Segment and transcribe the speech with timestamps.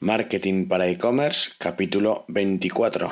[0.00, 3.10] Marketing para e-commerce, capítulo 24.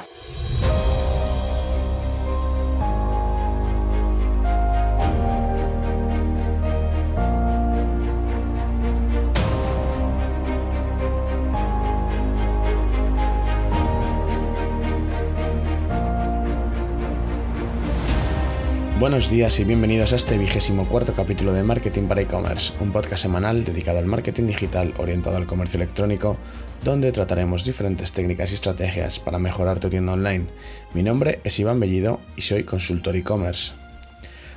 [18.99, 23.25] Buenos días y bienvenidos a este vigésimo cuarto capítulo de Marketing para e-commerce, un podcast
[23.25, 26.39] semanal dedicado al marketing digital orientado al comercio electrónico,
[26.83, 30.47] donde trataremos diferentes técnicas y estrategias para mejorar tu tienda online.
[30.95, 33.75] Mi nombre es Iván Bellido y soy consultor e-commerce.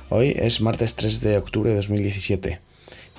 [0.08, 2.60] Hoy es martes 3 de octubre de 2017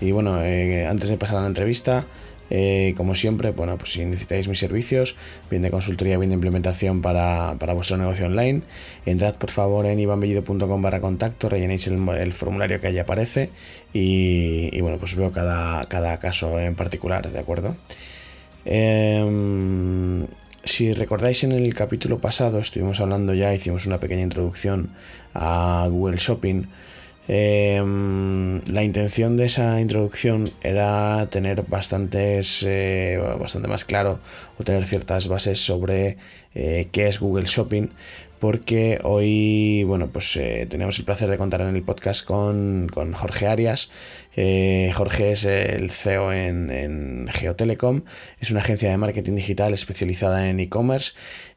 [0.01, 2.07] y bueno, eh, antes de pasar a la entrevista,
[2.53, 5.15] eh, como siempre, bueno, pues si necesitáis mis servicios,
[5.49, 8.61] bien de consultoría, bien de implementación para, vuestro negocio online,
[9.05, 13.51] entrad por favor en ivanbellido.com barra contacto, rellenéis el, formulario que ahí aparece
[13.93, 17.77] y, bueno, pues veo cada, cada caso en particular, ¿de acuerdo?
[18.65, 20.27] Em,
[20.65, 24.89] si recordáis en el capítulo pasado estuvimos hablando ya, hicimos una pequeña introducción
[25.33, 26.63] a Google Shopping,
[27.33, 34.19] Em, la intención de esa introducción era tener bastantes, eh, bastante más claro
[34.59, 36.17] o tener ciertas bases sobre
[36.55, 37.87] eh, qué es Google Shopping,
[38.39, 43.47] porque hoy, bueno, pues eh, tenemos el placer de contar en el podcast con, Jorge
[43.47, 43.91] Arias.
[44.35, 48.01] Jorge es el CEO en, Geotelecom,
[48.41, 51.13] es una agencia de marketing digital especializada en e-commerce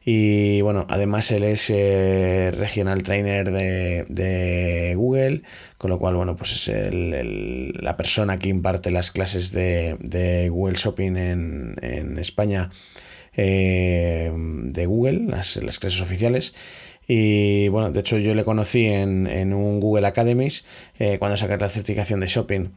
[0.07, 5.41] y bueno, además él es eh, regional trainer de, Google,
[5.79, 10.75] con lo cual, bueno, pues es el, la persona que imparte las clases de, Google
[10.75, 12.69] Shopping en, España
[13.37, 16.53] eh, de Google, las, las clases oficiales.
[17.07, 20.65] Y bueno, de hecho yo le conocí en, un Google Academies
[20.97, 22.69] eh, cuando saqué la certificación de shopping.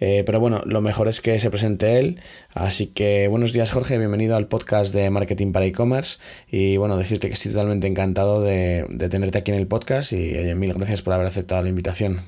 [0.00, 2.20] Eh, pero bueno, lo mejor es que se presente él.
[2.52, 6.18] Así que buenos días Jorge, bienvenido al podcast de Marketing para E-Commerce.
[6.48, 10.74] Y bueno, decirte que estoy totalmente encantado de, tenerte aquí en el podcast y mil
[10.74, 12.20] gracias por haber aceptado la invitación.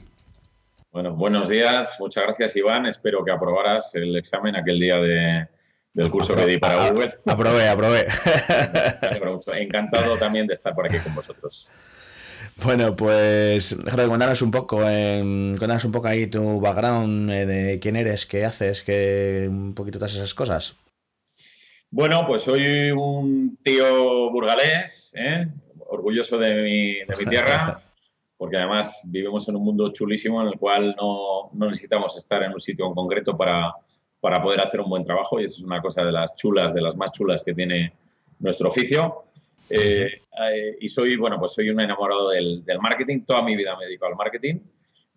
[0.91, 2.87] Bueno, buenos días, muchas gracias Iván.
[2.87, 5.49] Espero que aprobaras el examen aquel día de,
[5.95, 7.19] del curso que di para Google.
[7.27, 8.07] Aprobé, aprobé.
[9.59, 11.69] Encantado también de estar por aquí con vosotros.
[12.57, 17.97] Bueno, pues Jorge, cuéntanos un poco, eh, un poco ahí tu background eh, de quién
[17.97, 20.77] eres, qué haces, que un poquito todas esas cosas.
[21.91, 25.49] Bueno, pues soy un tío burgalés, ¿eh?
[25.89, 27.81] orgulloso de mi, de mi tierra,
[28.37, 32.53] porque además vivimos en un mundo chulísimo en el cual no, no necesitamos estar en
[32.53, 33.75] un sitio en concreto para,
[34.23, 36.81] para poder hacer un buen trabajo y eso es una cosa de las chulas, de
[36.81, 37.93] las más chulas que tiene
[38.39, 39.25] nuestro oficio.
[39.69, 40.13] Eh,
[40.49, 44.07] eh, y soy, bueno, pues soy un enamorado del, marketing, toda mi vida me dedico
[44.07, 44.61] al marketing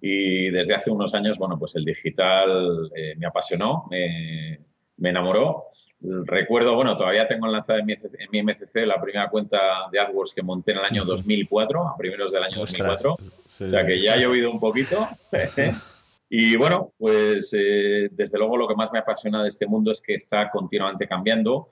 [0.01, 4.59] y desde hace unos años, bueno, pues el digital eh, me apasionó, me,
[4.97, 5.65] me, enamoró.
[6.01, 10.33] Recuerdo, bueno, todavía tengo enlazada en mi, en mi MCC la primera cuenta de AdWords
[10.33, 13.13] que monté en el año 2004, a primeros del año 2004.
[13.13, 15.07] o sea que ya ha llovido un poquito.
[16.29, 20.01] Y bueno, pues eh, desde luego lo que más me apasiona de este mundo es
[20.01, 21.67] que está continuamente cambiando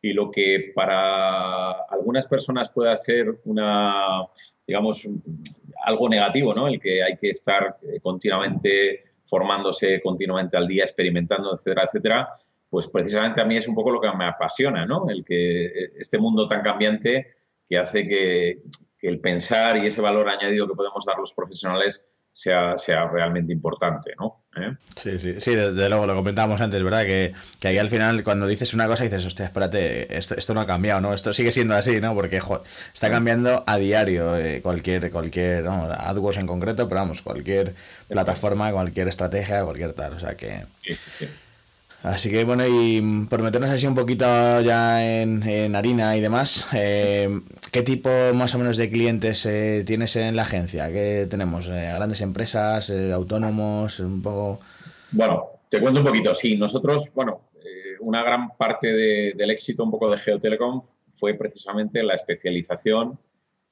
[0.00, 4.24] y lo que para algunas personas pueda ser una,
[4.66, 5.06] digamos,
[5.84, 6.66] algo negativo, ¿no?
[6.66, 12.28] El que hay que estar eh, continuamente formándose, continuamente al día, experimentando, etcétera, etcétera,
[12.68, 15.08] pues precisamente a mí es un poco lo que me apasiona, ¿no?
[15.10, 17.28] El que eh, este mundo tan cambiante
[17.68, 18.62] que hace que,
[18.98, 23.52] que el pensar y ese valor añadido que podemos dar los profesionales sea, sea realmente
[23.52, 24.44] importante, ¿no?
[24.56, 24.74] ¿Eh?
[24.96, 27.04] Sí, sí, sí, desde luego lo comentábamos antes, ¿verdad?
[27.04, 30.60] Que, que ahí al final cuando dices una cosa dices, hostia, espérate, esto, esto no
[30.60, 31.14] ha cambiado, ¿no?
[31.14, 32.14] Esto sigue siendo así, ¿no?
[32.14, 32.40] Porque
[32.92, 37.74] está cambiando a diario eh, cualquier, cualquier, no, AdWords en concreto, pero vamos, cualquier
[38.08, 40.64] plataforma, cualquier estrategia, cualquier tal, o sea que...
[40.82, 41.28] Sí, sí.
[42.02, 44.24] Así que bueno, y por meternos así un poquito
[44.62, 47.28] ya en, harina y demás, eh,
[47.70, 50.90] ¿qué tipo más o menos de clientes eh, tienes en la agencia?
[50.90, 51.68] ¿Qué tenemos?
[51.68, 54.00] Eh, ¿Grandes empresas, autónomos?
[54.00, 54.60] Un poco...
[55.12, 56.34] Bueno, te cuento un poquito.
[56.34, 57.50] Sí, nosotros, bueno,
[58.00, 58.88] una gran parte
[59.34, 60.80] del éxito un poco de Geotelecom
[61.10, 63.18] fue precisamente la especialización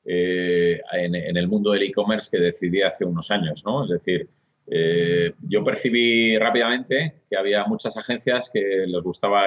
[0.04, 3.84] en, en, el mundo del e-commerce que decidí hace unos años, ¿no?
[3.84, 4.28] Es decir,
[4.70, 9.46] eh, yo percibí rápidamente que había muchas agencias que les gustaba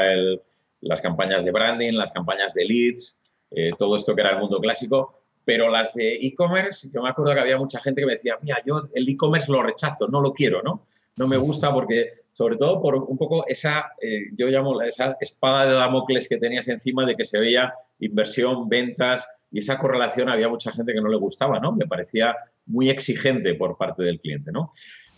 [0.81, 3.19] las campañas de branding, las campañas de leads,
[3.51, 7.33] eh, todo esto que era el mundo clásico, pero las de e-commerce, yo me acuerdo
[7.33, 10.33] que había mucha gente que me decía, mira, yo el e-commerce lo rechazo, no lo
[10.33, 10.85] quiero, ¿no?
[11.18, 15.65] No me gusta porque, sobre todo por un poco esa, eh, yo llamo esa espada
[15.65, 20.47] de Damocles que tenías encima de que se veía inversión, ventas y esa correlación había
[20.47, 21.73] mucha gente que no le gustaba, ¿no?
[21.73, 22.35] Me parecía
[22.65, 24.71] muy exigente por parte del cliente, ¿no?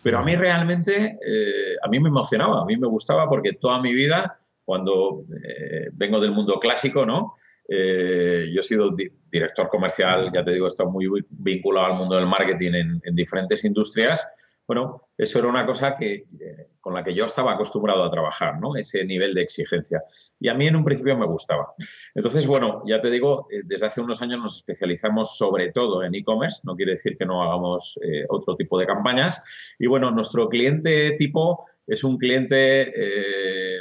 [0.03, 3.81] Pero a mí realmente, eh, a mí me emocionaba, a mí me gustaba porque toda
[3.81, 7.35] mi vida cuando eh, vengo del mundo clásico, ¿no?
[7.67, 8.95] Eh, yo he sido
[9.31, 12.73] director comercial, ya te digo, he estado muy vinculado al mundo del marketing
[13.03, 14.25] en, diferentes industrias.
[14.65, 18.59] Bueno, eso era una cosa que, eh, con la que yo estaba acostumbrado a trabajar,
[18.59, 18.75] ¿no?
[18.75, 20.03] Ese nivel de exigencia.
[20.39, 21.73] Y a mí en un principio me gustaba.
[22.15, 26.15] Entonces, bueno, ya te digo, eh, desde hace unos años nos especializamos sobre todo en
[26.15, 27.99] e-commerce, no quiere decir que no hagamos
[28.29, 29.41] otro tipo de campañas.
[29.79, 32.93] Y bueno, nuestro cliente tipo es un cliente,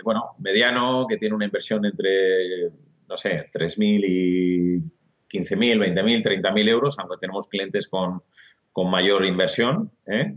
[0.03, 2.71] bueno, mediano, que tiene una inversión entre
[3.13, 4.79] no sé, 3.000 y
[5.29, 8.23] 15.000, 20.000, 30.000 euros, aunque tenemos clientes con,
[8.75, 9.93] mayor inversión.
[10.07, 10.35] ¿eh?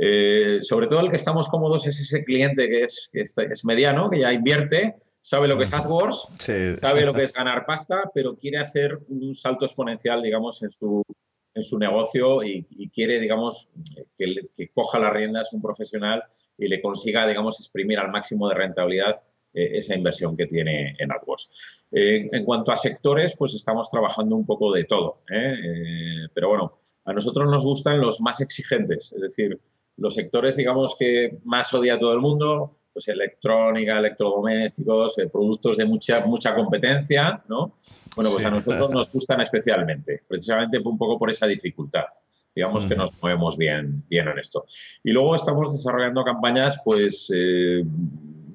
[0.00, 4.20] Eh, sobre todo el que estamos cómodos es ese cliente que es, es mediano, que
[4.20, 6.28] ya invierte, sabe lo que es AdWords,
[6.80, 11.02] sabe lo que es ganar pasta, pero quiere hacer un salto exponencial, digamos, en su,
[11.52, 13.68] en su negocio y, quiere, digamos,
[14.16, 16.22] que, que, coja las riendas un profesional
[16.56, 19.16] y le consiga, digamos, exprimir al máximo de rentabilidad
[19.52, 21.50] eh, esa inversión que tiene en AdWords.
[21.90, 25.22] Eh, en cuanto a sectores, pues estamos trabajando un poco de todo.
[25.26, 29.58] pero bueno, a nosotros nos gustan los más exigentes, es decir,
[29.98, 36.24] los sectores, digamos, que más odia todo el mundo, pues electrónica, electrodomésticos, productos de mucha,
[36.24, 37.74] mucha competencia, ¿no?
[38.16, 42.06] Bueno, pues a nosotros nos gustan especialmente, precisamente un poco por esa dificultad.
[42.54, 44.64] Digamos que nos movemos bien, bien en esto.
[45.04, 47.30] Y luego estamos desarrollando campañas, pues,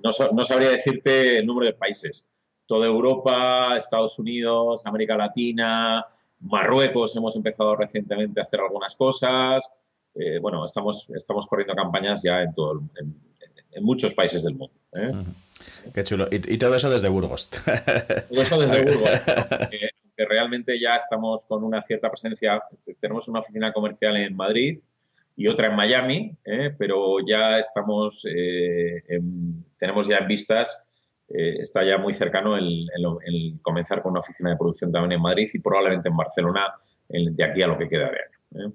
[0.03, 2.29] no, sabría decirte el número de países.
[2.65, 6.05] Toda Europa, Estados Unidos, América Latina,
[6.41, 9.71] Marruecos hemos empezado recientemente a hacer algunas cosas.
[10.15, 14.73] Eh, bueno, estamos, estamos corriendo campañas ya en, todo, en, muchos países del mundo.
[14.93, 15.11] ¿eh?
[15.93, 16.27] Qué chulo.
[16.31, 17.49] ¿Y, todo eso desde Burgos.
[18.29, 19.09] Todo eso desde Burgos.
[20.15, 22.61] que realmente ya estamos con una cierta presencia.
[22.99, 24.79] Tenemos una oficina comercial en Madrid
[25.35, 26.75] y otra en Miami, ¿eh?
[26.77, 28.21] pero ya estamos,
[29.79, 30.85] tenemos ya en vistas,
[31.27, 32.87] está ya muy cercano el,
[33.63, 36.67] comenzar con una oficina de producción también en Madrid y probablemente en Barcelona
[37.09, 38.73] de aquí a lo que queda de año.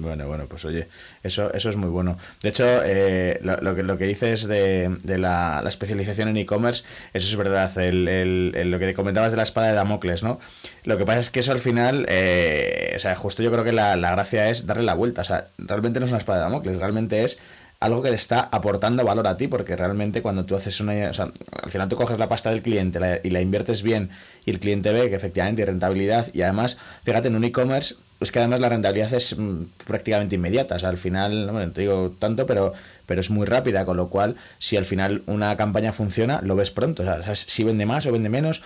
[0.00, 0.88] Bueno, bueno, pues oye,
[1.22, 2.18] eso, eso es muy bueno.
[2.42, 7.26] De hecho, eh, lo, que, lo que dices de, de la, especialización en e-commerce, eso
[7.26, 7.76] es verdad.
[7.78, 10.40] El, lo que comentabas de la espada de Damocles, ¿no?
[10.84, 13.72] Lo que pasa es que eso al final, eh, o sea, justo yo creo que
[13.72, 15.22] la, la gracia es darle la vuelta.
[15.22, 17.40] O sea, realmente no es una espada de Damocles, realmente es
[17.84, 21.10] algo que le está aportando valor a ti, porque realmente cuando tú haces una...
[21.10, 21.26] O sea,
[21.62, 24.10] al final tú coges la pasta del cliente y la inviertes bien
[24.44, 28.32] y el cliente ve que efectivamente hay rentabilidad y además, fíjate, en un e-commerce es
[28.32, 30.76] que además la rentabilidad es mm, prácticamente inmediata.
[30.76, 32.72] O sea, al final, no te digo tanto, pero,
[33.06, 36.70] pero es muy rápida, con lo cual, si al final una campaña funciona, lo ves
[36.70, 37.02] pronto.
[37.02, 37.40] O sea, ¿sabes?
[37.40, 38.62] si vende más o vende menos.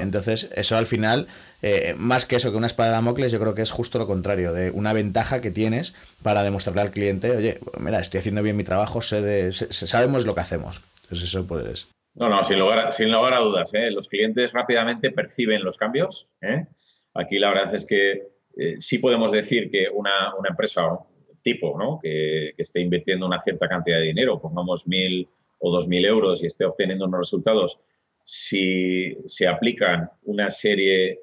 [0.00, 1.28] Entonces, eso al final,
[1.62, 4.06] eh, más que eso, que una espada de Damocles, yo creo que es justo lo
[4.06, 8.56] contrario, de una ventaja que tienes para demostrarle al cliente, oye, mira, estoy haciendo bien
[8.56, 10.82] mi trabajo, sé de, sabemos lo que hacemos.
[11.02, 11.88] Entonces, eso pues.
[12.14, 13.72] No, no, sin lugar, sin lugar a dudas.
[13.74, 13.90] ¿eh?
[13.90, 16.28] Los clientes rápidamente perciben los cambios.
[16.40, 16.66] ¿eh?
[17.14, 20.98] Aquí la verdad es que eh, sí podemos decir que una, empresa
[21.42, 21.98] tipo ¿no?
[22.02, 26.46] que, esté invirtiendo una cierta cantidad de dinero, pongamos mil o dos mil euros y
[26.46, 27.80] esté obteniendo unos resultados,
[28.24, 31.20] si se aplican una serie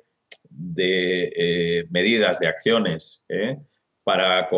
[0.49, 3.57] de eh, medidas, de acciones ¿eh?
[4.03, 4.49] para,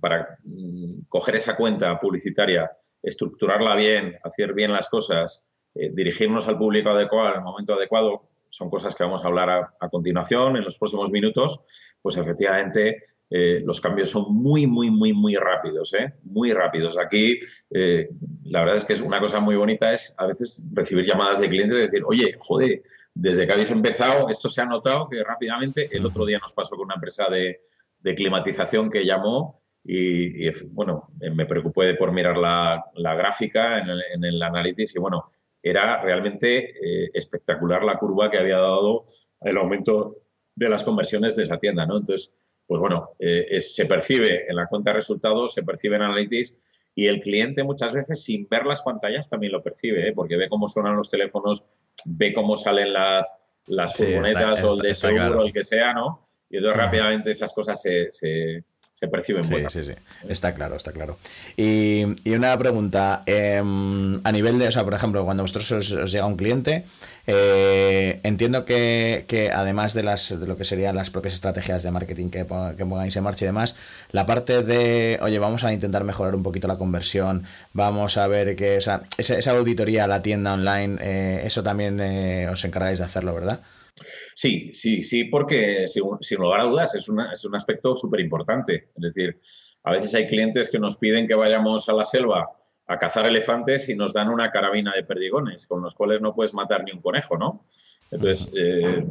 [0.00, 2.70] para mm, coger esa cuenta publicitaria,
[3.02, 5.44] estructurarla bien, hacer bien las cosas,
[5.74, 10.56] dirigirnos al público adecuado el momento adecuado, son cosas que vamos a hablar a, continuación
[10.56, 11.60] en los próximos minutos,
[12.00, 16.14] pues efectivamente eh, los cambios son muy, muy, muy, muy rápidos, ¿eh?
[16.22, 16.96] muy rápidos.
[16.96, 18.10] Aquí eh,
[18.44, 21.48] la verdad es que es una cosa muy bonita es a veces recibir llamadas de
[21.48, 22.82] clientes y decir, oye, joder,
[23.12, 26.76] desde que habéis empezado, esto se ha notado que rápidamente, el otro día nos pasó
[26.76, 27.60] con una empresa de,
[28.14, 34.42] climatización que llamó y, bueno, me preocupé por mirar la, gráfica en el, en el
[34.42, 35.30] Analytics y bueno,
[35.64, 39.06] era realmente eh, espectacular la curva que había dado
[39.40, 40.18] el aumento
[40.54, 41.96] de las conversiones de esa tienda, ¿no?
[41.96, 42.32] Entonces,
[42.66, 47.06] pues bueno, eh, se percibe en la cuenta de resultados, se percibe en Analytics y
[47.06, 50.12] el cliente muchas veces sin ver las pantallas también lo percibe, ¿eh?
[50.12, 51.64] porque ve cómo suenan los teléfonos,
[52.04, 56.26] ve cómo salen las, las furgonetas o el de seguro, o el que sea, ¿no?
[56.50, 58.64] Y entonces rápidamente esas cosas se, se
[59.08, 59.92] perciben sí, Sí, sí,
[60.28, 61.18] está claro, está claro.
[61.56, 66.26] Y, una pregunta, em, a nivel de, o sea, por ejemplo, cuando vosotros os, llega
[66.26, 66.84] un cliente,
[67.26, 72.30] eh, entiendo que, además de, las, de lo que serían las propias estrategias de marketing
[72.30, 72.46] que,
[72.76, 73.76] que pongáis en marcha y demás,
[74.12, 78.54] la parte de, oye, vamos a intentar mejorar un poquito la conversión, vamos a ver
[78.56, 82.98] que, o sea, esa, auditoría a la tienda online, eh, eso también eh, os encargáis
[82.98, 83.60] de hacerlo, ¿verdad?
[84.34, 88.90] Sí, sí, sí, porque sin, lugar a dudas es, es un aspecto súper importante.
[88.96, 89.40] Es decir,
[89.84, 92.50] a veces hay clientes que nos piden que vayamos a la selva
[92.86, 96.52] a cazar elefantes y nos dan una carabina de perdigones, con los cuales no puedes
[96.52, 97.66] matar ni un conejo, ¿no?
[98.10, 99.04] Entonces, eh,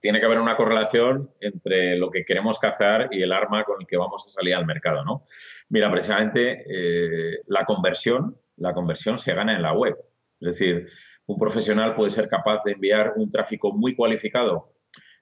[0.00, 3.86] tiene que haber una correlación entre lo que queremos cazar y el arma con el
[3.86, 5.24] que vamos a salir al mercado, ¿no?
[5.68, 9.96] Mira, precisamente eh, la conversión, la conversión se gana en la web.
[10.40, 10.88] Es decir,
[11.32, 14.72] un profesional puede ser capaz de enviar un tráfico muy cualificado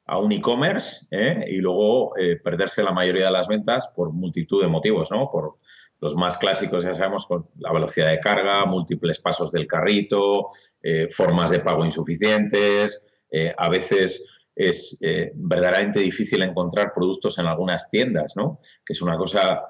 [0.07, 1.45] a un e-commerce ¿eh?
[1.49, 5.31] y luego perderse la mayoría de las ventas por multitud de motivos, ¿no?
[5.31, 5.59] Por,
[6.00, 10.47] los más clásicos, ya sabemos, con la velocidad de carga, múltiples pasos del carrito,
[10.83, 13.09] eh, formas de pago insuficientes.
[13.31, 18.61] Eh, a veces es eh, verdaderamente difícil encontrar productos en algunas tiendas, ¿no?
[18.85, 19.62] Que es una cosa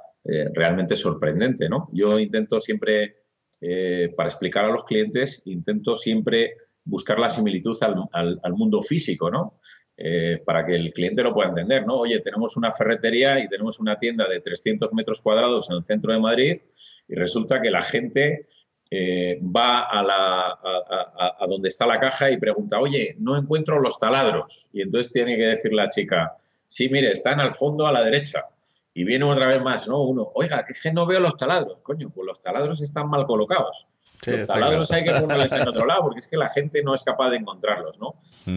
[0.52, 1.88] realmente sorprendente, ¿no?
[1.90, 3.16] Yo intento siempre,
[4.16, 6.54] para explicar a los clientes, intento siempre
[6.88, 7.76] buscar la similitud
[8.12, 9.60] al, mundo físico, ¿no?
[9.96, 11.96] Eh, para que el cliente lo pueda entender, ¿no?
[11.96, 16.12] Oye, tenemos una ferretería y tenemos una tienda de 300 metros cuadrados en el centro
[16.12, 16.56] de Madrid
[17.08, 18.46] y resulta que la gente
[18.90, 20.58] eh, va a, la,
[21.38, 24.68] a, donde está la caja y pregunta, oye, no encuentro los taladros.
[24.72, 28.44] Y entonces tiene que decir la chica, sí, mire, están al fondo a la derecha.
[28.98, 30.02] Y viene otra vez más, ¿no?
[30.02, 31.78] Uno, oiga, que es que no veo los taladros.
[31.82, 33.86] Coño, pues los taladros están mal colocados.
[34.26, 37.04] los taladros hay que ponerlos en otro lado porque es que la gente no es
[37.04, 38.16] capaz de encontrarlos, ¿no?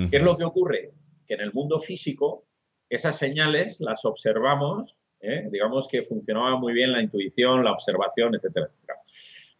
[0.09, 0.93] ¿Qué es lo que ocurre?
[1.27, 2.45] que en el mundo físico
[2.89, 5.47] esas señales las observamos, ¿eh?
[5.51, 8.71] digamos que funcionaba muy bien la intuición, la observación, etcétera.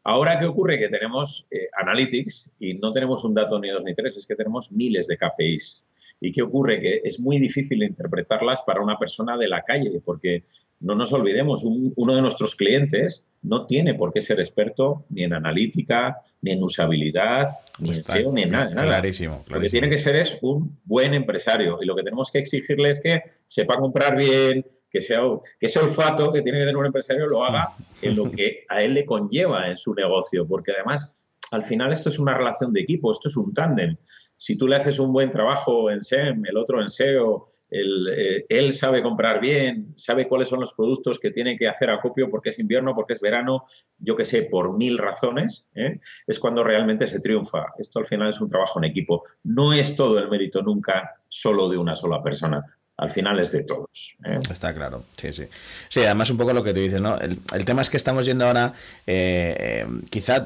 [0.03, 0.79] Ahora, ¿qué ocurre?
[0.79, 4.35] Que tenemos eh, analytics y no tenemos un dato ni dos ni tres, es que
[4.35, 5.85] tenemos miles de KPIs.
[6.21, 6.79] ¿Y qué ocurre?
[6.79, 10.43] Que es muy difícil interpretarlas para una persona de la calle, porque
[10.79, 15.33] no nos olvidemos, uno de nuestros clientes no tiene por qué ser experto ni en
[15.33, 18.71] analítica, ni en usabilidad, ni en SEO, ni en nada.
[18.71, 22.39] Clarísimo, Lo que tiene que ser es un buen empresario y lo que tenemos que
[22.39, 25.21] exigirle es que sepa comprar bien, que, sea,
[25.59, 27.69] que ese olfato que tiene que tener un empresario lo haga
[28.01, 31.15] en lo que a él le conlleva en su negocio, porque además
[31.51, 33.97] al final esto es una relación de equipo, esto es un tándem.
[34.41, 38.73] Si tú le haces un buen trabajo en SEM, el otro en SEO, eh, él
[38.73, 42.57] sabe comprar bien, sabe cuáles son los productos que tiene que hacer acopio porque es
[42.57, 43.65] invierno, porque es verano,
[43.99, 45.99] yo que sé, por mil razones, ¿eh?
[46.25, 47.67] es cuando realmente se triunfa.
[47.77, 49.25] Esto al final es un trabajo en equipo.
[49.43, 52.65] No es todo el mérito nunca solo de una sola persona
[53.01, 54.15] al final es de todos.
[54.23, 54.39] ¿eh?
[54.49, 55.45] Está claro, sí, sí.
[55.89, 57.17] Sí, además un poco lo que tú dices, ¿no?
[57.17, 58.73] El, tema es que estamos yendo ahora,
[59.07, 60.45] eh, eh, quizá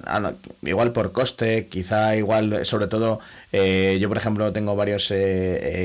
[0.62, 3.20] igual por coste, quizá igual, sobre todo,
[3.52, 5.08] yo por ejemplo tengo varios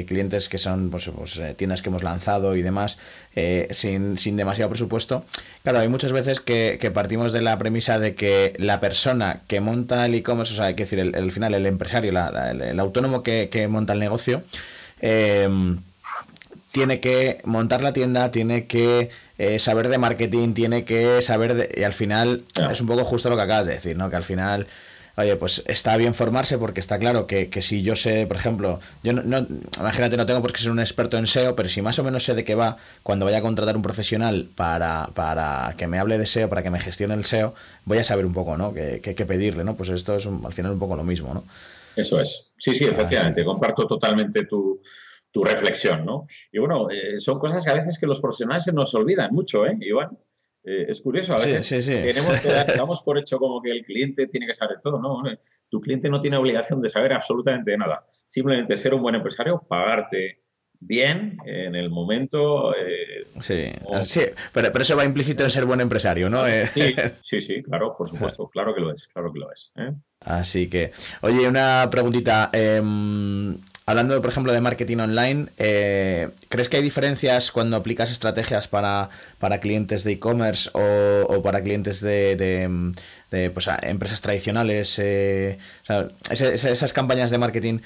[0.06, 2.98] clientes que son pues, pues tiendas que hemos lanzado y demás,
[3.70, 5.24] sin, sin, demasiado presupuesto.
[5.64, 10.06] Claro, hay muchas veces que, partimos de la premisa de que la persona que monta
[10.06, 13.66] el e-commerce, o sea, hay que decir, el, final, el empresario, el, autónomo que, que
[13.66, 14.44] monta el negocio,
[15.00, 15.48] eh,
[16.72, 21.74] tiene que montar la tienda, tiene que eh, saber de marketing, tiene que saber de...
[21.76, 24.08] Y al final es un poco justo lo que acabas de decir, ¿no?
[24.08, 24.68] Que al final,
[25.16, 29.12] oye, pues está bien formarse porque está claro que, si yo sé, por ejemplo, yo
[29.12, 29.46] no,
[29.78, 32.22] imagínate, no tengo por qué ser un experto en SEO, pero si más o menos
[32.22, 36.18] sé de qué va, cuando vaya a contratar un profesional para, para que me hable
[36.18, 38.72] de SEO, para que me gestione el SEO, voy a saber un poco, ¿no?
[38.72, 39.76] Que, que, pedirle, ¿no?
[39.76, 41.44] Pues esto es al final un poco lo mismo, ¿no?
[41.96, 42.52] Eso es.
[42.58, 43.44] Sí, sí, efectivamente.
[43.44, 44.80] Comparto totalmente tu
[45.30, 46.26] tu reflexión, ¿no?
[46.52, 49.66] Y bueno, eh, son cosas que a veces que los profesionales se nos olvidan mucho,
[49.66, 50.18] ¿eh, Iván?
[50.62, 52.12] Eh, es curioso, a veces sí, sí, sí.
[52.12, 55.22] tenemos que damos por hecho como que el cliente tiene que saber todo, ¿no?
[55.68, 58.04] Tu cliente no tiene obligación de saber absolutamente nada.
[58.26, 60.40] Simplemente ser un buen empresario, pagarte
[60.80, 62.74] bien en el momento.
[62.74, 63.70] Eh, sí,
[64.02, 64.20] sí
[64.52, 66.44] pero, pero, eso va implícito en ser buen empresario, ¿no?
[66.46, 69.72] Sí, sí, sí, claro, por supuesto, claro que lo es, claro que lo es.
[70.20, 70.90] Así que,
[71.22, 72.50] oye, una preguntita.
[72.52, 73.58] Em,
[73.90, 79.10] Hablando, por ejemplo, de marketing online, eh, ¿crees que hay diferencias cuando aplicas estrategias para,
[79.40, 82.36] para clientes de e-commerce o, para clientes de,
[83.30, 84.98] de pues, empresas tradicionales.
[84.98, 85.58] Eh,
[86.30, 87.78] esas, campañas de marketing,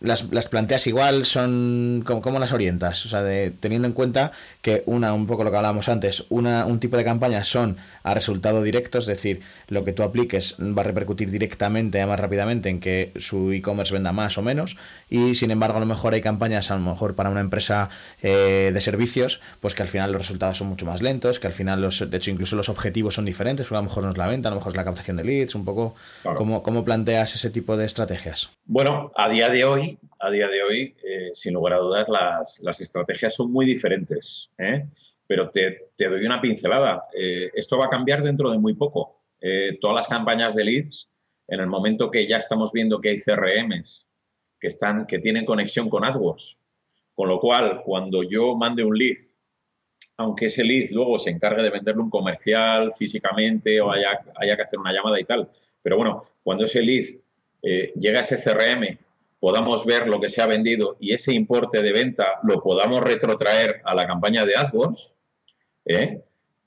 [0.00, 1.24] ¿las, planteas igual?
[1.24, 3.04] son ¿cómo, las orientas?
[3.06, 6.66] O sea, de, teniendo en cuenta que una, un poco lo que hablábamos antes, una,
[6.66, 10.82] un tipo de campañas son a resultado directo, es decir, lo que tú apliques va
[10.82, 14.76] a repercutir directamente, más rápidamente, en que su e-commerce venda más o menos,
[15.10, 17.90] y sin embargo, a lo mejor hay campañas, a lo mejor para una empresa
[18.22, 21.52] eh, de servicios, pues que al final los resultados son mucho más lentos, que al
[21.52, 24.16] final, los, de hecho, incluso los objetivos son diferentes, porque a lo mejor no es
[24.16, 25.94] la venta, a lo mejor es la captación de leads, un poco
[26.34, 28.50] ¿cómo, planteas ese tipo de estrategias.
[28.64, 29.65] Bueno, a día de hoy,
[30.18, 32.06] a día de hoy, eh, sin lugar a dudas,
[32.62, 34.50] las, estrategias son muy diferentes.
[34.58, 34.86] ¿eh?
[35.26, 37.04] Pero te, doy una pincelada.
[37.16, 39.22] Eh, esto va a cambiar dentro de muy poco.
[39.80, 41.08] todas las campañas de leads,
[41.48, 44.08] en el momento que ya estamos viendo que hay CRMs
[44.58, 46.58] que, están, que tienen conexión con AdWords,
[47.14, 49.18] con lo cual, cuando yo mande un lead
[50.18, 54.78] aunque ese lead luego se encargue de venderlo un comercial físicamente o haya, que hacer
[54.78, 55.46] una llamada y tal.
[55.82, 57.04] Pero bueno, cuando ese lead
[57.62, 58.98] llega a ese CRM,
[59.46, 63.80] podamos ver lo que se ha vendido y ese importe de venta lo podamos retrotraer
[63.84, 65.14] a la campaña de AdWords,
[65.84, 66.20] ¿eh?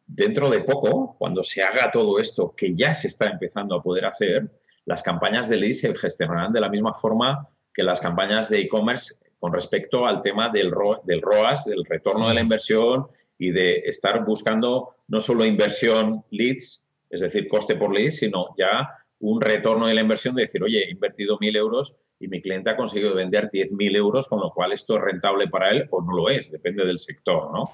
[0.07, 4.05] dentro de poco, cuando se haga todo esto que ya se está empezando a poder
[4.05, 4.49] hacer,
[4.85, 9.15] las campañas de lead se gestionarán de la misma forma que las campañas de e-commerce
[9.41, 10.71] con respecto al tema del,
[11.03, 13.07] del ROAS, del retorno de la inversión
[13.37, 18.89] y de estar buscando no solo inversión leads, es decir, coste por lead, sino ya
[19.19, 22.69] un retorno de la inversión de decir, oye, he invertido mil euros y mi cliente
[22.69, 26.13] ha conseguido vender 10.000 euros, con lo cual esto es rentable para él o no
[26.13, 27.71] lo es, depende del sector, ¿no?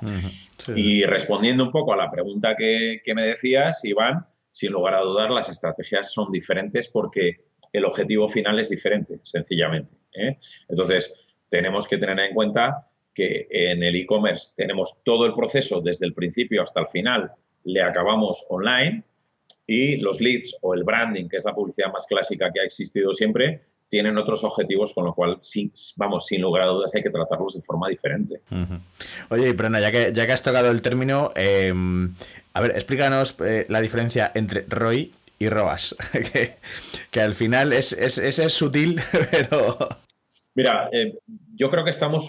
[0.75, 5.01] Y respondiendo un poco a la pregunta que, que, me decías, Iván, sin lugar a
[5.01, 7.41] dudar, las estrategias son diferentes porque
[7.73, 9.95] el objetivo final es diferente, sencillamente.
[10.13, 10.37] ¿eh?
[10.69, 11.13] Entonces,
[11.49, 16.13] tenemos que tener en cuenta que en el e-commerce tenemos todo el proceso desde el
[16.13, 17.31] principio hasta el final,
[17.63, 19.03] le acabamos online
[19.67, 23.11] y los leads o el branding, que es la publicidad más clásica que ha existido
[23.13, 27.09] siempre, tienen otros objetivos, con lo cual, sí, vamos, sin lugar a dudas, hay que
[27.09, 28.41] tratarlos de forma diferente.
[29.29, 32.13] Oye, Brena, ya que, ya que has tocado el término, em,
[32.53, 35.95] a ver, explícanos eh, la diferencia entre ROI y ROAS,
[37.11, 38.99] que, al final es, es, es sutil,
[39.31, 39.77] pero...
[40.55, 41.19] Mira, eh,
[41.53, 42.27] yo creo que estamos,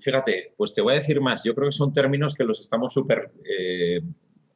[0.00, 2.92] fíjate, pues te voy a decir más, yo creo que son términos que los estamos
[2.92, 4.00] super, eh,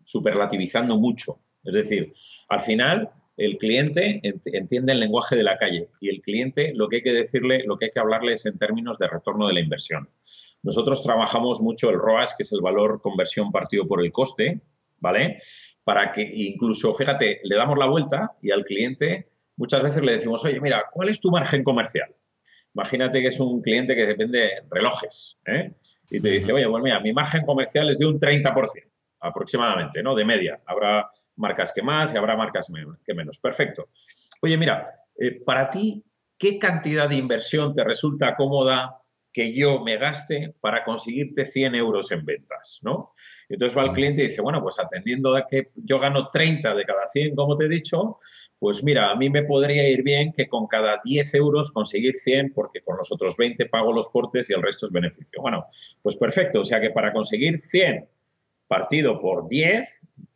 [0.05, 1.39] superlativizando mucho.
[1.65, 2.13] Es decir,
[2.49, 6.97] al final el cliente entiende el lenguaje de la calle y el cliente lo que
[6.97, 9.61] hay que decirle, lo que hay que hablarle es en términos de retorno de la
[9.61, 10.09] inversión.
[10.63, 14.61] Nosotros trabajamos mucho el ROAS, que es el valor conversión partido por el coste,
[14.99, 15.43] ¿vale?
[15.85, 20.45] Para que incluso, fíjate, le damos la vuelta y al cliente muchas veces le decimos,
[20.45, 22.15] oye, mira, ¿cuál es tu margen comercial?
[22.75, 25.73] Imagínate que es un cliente que depende de relojes ¿eh?
[26.11, 28.86] y te dice, oye, pues mira, mi margen comercial es de un 30%
[29.21, 30.15] aproximadamente, ¿no?
[30.15, 30.61] De media.
[30.67, 32.73] Habrá marcas que más y habrá marcas
[33.05, 33.39] que menos.
[33.39, 33.89] Perfecto.
[34.43, 36.05] Oye, mira, eh, para ti,
[36.39, 38.99] ¿qué cantidad de inversión te resulta cómoda
[39.33, 43.13] que yo me gaste para conseguirte 100 euros en ventas, ¿no?
[43.49, 46.85] entonces va el cliente y dice, bueno, pues atendiendo a que yo gano 30 de
[46.85, 48.19] cada 100, como te he dicho,
[48.59, 52.55] pues mira, a mí me podría ir bien que con cada 10 euros conseguir 100
[52.55, 55.43] porque con los otros 20 pago los portes y el resto es beneficio.
[55.43, 55.67] Bueno,
[56.03, 56.61] pues perfecto.
[56.61, 58.09] O sea que para conseguir 100
[58.67, 59.89] partido por 10,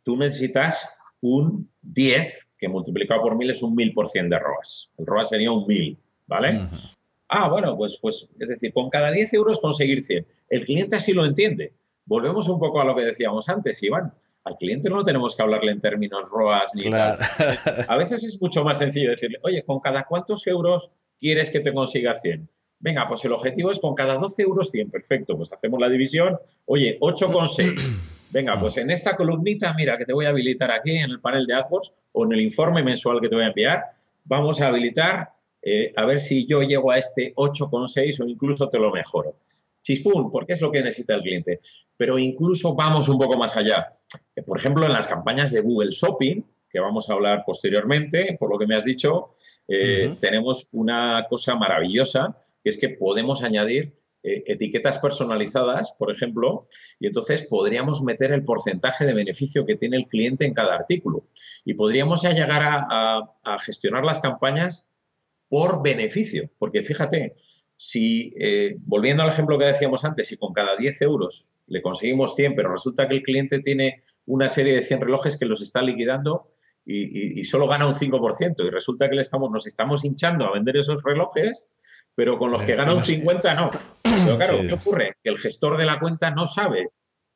[0.03, 0.89] tú necesitas
[1.21, 4.91] un 10 que multiplicado por 1000 es un 1000% de ROAS.
[4.97, 6.61] El ROAS sería un 1000, ¿vale?
[7.27, 10.27] Ah, bueno, pues, pues es decir, con cada 10 euros conseguir 100.
[10.49, 11.73] El cliente así lo entiende.
[12.05, 14.13] Volvemos un poco a lo que decíamos antes, Iván.
[14.43, 17.17] Al cliente no tenemos que hablarle en términos ROAS ni tal.
[17.87, 21.73] A veces es mucho más sencillo decirle, oye, ¿con cada cuántos euros quieres que te
[21.73, 22.47] consiga 100?
[22.79, 24.89] Venga, pues el objetivo es con cada 12 euros 100.
[24.89, 26.37] Perfecto, pues hacemos la división.
[26.65, 28.19] Oye, 8,6.
[28.31, 31.45] Venga, pues en esta columnita, mira, que te voy a habilitar aquí en el panel
[31.45, 33.83] de AdWords o en el informe mensual que te voy a enviar,
[34.23, 35.29] vamos a habilitar
[35.61, 39.35] eh, a ver si yo llego a este 8,6 o incluso te lo mejoro
[39.81, 41.59] chispún, porque es lo que necesita el cliente.
[41.97, 43.87] Pero incluso vamos un poco más allá.
[44.35, 48.49] Eh, por ejemplo, en las campañas de Google Shopping, que vamos a hablar posteriormente, por
[48.49, 49.31] lo que me has dicho,
[49.67, 56.67] eh, tenemos una cosa maravillosa, que es que podemos añadir eh, etiquetas personalizadas, por ejemplo,
[56.99, 61.25] y entonces podríamos meter el porcentaje de beneficio que tiene el cliente en cada artículo.
[61.65, 64.89] Y podríamos ya llegar a gestionar las campañas
[65.49, 67.35] por beneficio, porque fíjate,
[67.83, 72.35] si, eh, volviendo al ejemplo que decíamos antes, si con cada 10 euros le conseguimos
[72.35, 75.81] 100, pero resulta que el cliente tiene una serie de 100 relojes que los está
[75.81, 76.51] liquidando
[76.85, 80.77] y, solo gana un 5%, y resulta que le estamos, nos estamos hinchando a vender
[80.77, 81.67] esos relojes,
[82.21, 83.71] pero con los que gana un 50 no.
[84.03, 85.15] Pero claro, ¿qué ocurre?
[85.23, 86.89] Que el gestor de la cuenta no sabe,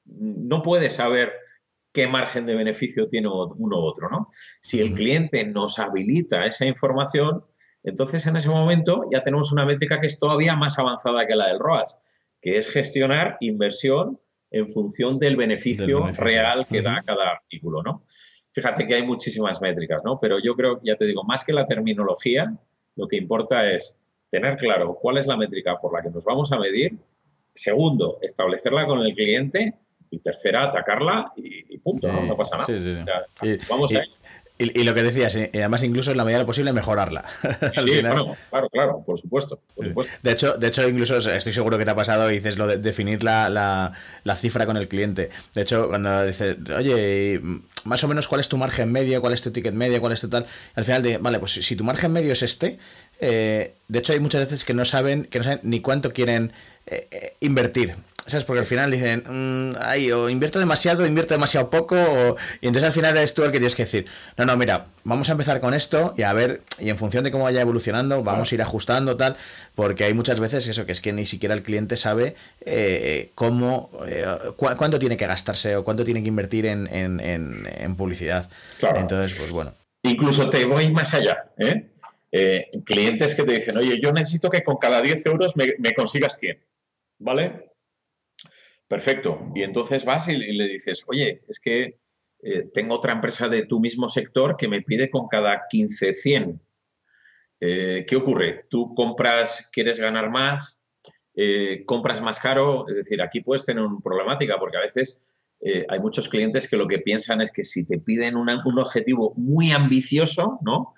[0.06, 1.34] no puede saber
[1.91, 4.30] qué margen de beneficio tiene uno u otro, ¿no?
[4.62, 7.43] Si el cliente nos habilita esa información,
[7.84, 11.48] entonces, en ese momento ya tenemos una métrica que es todavía más avanzada que la
[11.48, 12.00] del ROAS,
[12.39, 14.19] que es gestionar inversión
[14.52, 18.04] en función del beneficio, real que da cada artículo, ¿no?
[18.52, 20.19] Fíjate que hay muchísimas métricas, ¿no?
[20.19, 22.56] Pero yo creo, ya te digo, más que la terminología,
[22.95, 24.00] lo que importa es
[24.36, 26.98] tener claro cuál es la métrica por la que nos vamos a medir.
[27.54, 29.76] Segundo, establecerla con el cliente.
[30.12, 32.38] Y tercera, atacarla y, punto, ¿no?
[32.38, 32.67] pasa nada.
[32.67, 33.58] Sí, sí, sí.
[33.69, 34.04] vamos a
[34.58, 37.26] y, lo que decías, eh, además incluso en la medida de lo posible mejorarla.
[37.76, 39.60] sí, claro, claro, claro, por supuesto,
[40.24, 42.78] De hecho, de hecho, incluso estoy seguro que te ha pasado y dices lo de
[42.78, 45.30] definir la, la, cifra con el cliente.
[45.54, 47.41] De hecho, cuando dices, oye,
[47.84, 50.22] más o menos cuál es tu margen medio, cuál es tu ticket medio, cuál es
[50.22, 52.80] tu tal, al final de, vale, pues si tu margen medio es este,
[53.20, 56.54] eh, de hecho hay muchas veces que no saben, que no saben ni cuánto quieren
[56.86, 58.44] eh, invertir ¿sabes?
[58.44, 61.96] Porque al final dicen, mm, ay, o invierto demasiado, o invierto demasiado poco,
[62.62, 64.06] y entonces al final eres tú el que tienes que decir,
[64.38, 67.32] no, no, mira, vamos a empezar con esto y a ver, y en función de
[67.32, 69.38] cómo vaya evolucionando, vamos a ir ajustando tal,
[69.76, 73.92] porque hay muchas veces eso, que es que ni siquiera el cliente sabe eh, cómo,
[74.08, 78.50] eh, cuánto tiene que gastarse o cuánto tiene que invertir en, en, publicidad.
[78.96, 79.74] Entonces, pues bueno.
[80.04, 81.88] Incluso te voy más allá, ¿eh?
[82.38, 86.38] Eh, clientes que te dicen, oye, yo necesito que con cada 10 euros me, consigas
[86.38, 86.60] 100,
[87.20, 87.72] ¿vale?
[88.88, 89.52] Perfecto.
[89.56, 92.00] Y entonces vas y, le dices, oye, es que
[92.43, 96.62] eh, tengo otra empresa de tu mismo sector que me pide con cada 15 100.
[97.62, 98.65] Eh, ¿Qué ocurre?
[98.69, 100.82] Tú compras, quieres ganar más,
[101.86, 105.21] compras más caro, es decir, aquí puedes tener una problemática porque a veces
[105.89, 109.71] hay muchos clientes que lo que piensan es que si te piden un objetivo muy
[109.71, 110.93] ambicioso, ¿no?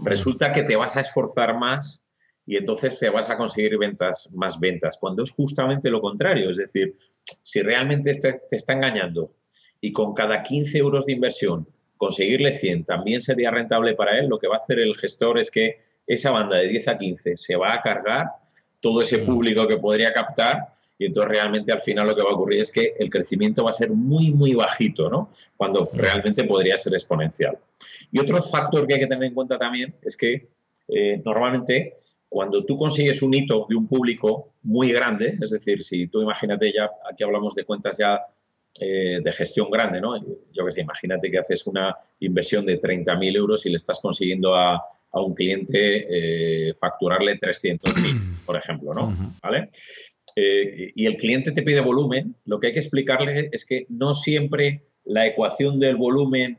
[0.00, 2.04] resulta que te vas a esforzar más
[2.46, 6.50] y entonces te vas a conseguir ventas, más ventas, cuando es justamente lo contrario.
[6.50, 6.96] Es decir,
[7.42, 9.32] si realmente te, te está engañando
[9.80, 14.38] y con cada 15 euros de inversión conseguirle 100 también sería rentable para él, lo
[14.38, 17.54] que va a hacer el gestor es que esa banda de 10 a 15 se
[17.54, 18.26] va a cargar
[18.80, 22.34] todo ese público que podría captar y entonces realmente al final lo que va a
[22.34, 25.30] ocurrir es que el crecimiento va a ser muy, muy bajito, ¿no?
[25.56, 27.58] Cuando realmente podría ser exponencial.
[28.10, 30.46] Y otro factor que hay que tener en cuenta también es que
[30.88, 31.96] eh, normalmente
[32.32, 36.72] cuando tú consigues un hito de un público muy grande, es decir, si tú imagínate
[36.72, 38.20] ya, aquí hablamos de cuentas ya
[38.80, 40.16] eh, de gestión grande, ¿no?
[40.50, 44.54] Yo que sé, imagínate que haces una inversión de 30.000 euros y le estás consiguiendo
[44.54, 44.82] a,
[45.14, 46.06] un cliente
[46.68, 49.14] eh, facturarle 300.000, por ejemplo, ¿no?
[49.42, 49.70] ¿Vale?
[50.34, 54.80] y el cliente te pide volumen, lo que hay que explicarle es que no siempre
[55.04, 56.58] la ecuación del volumen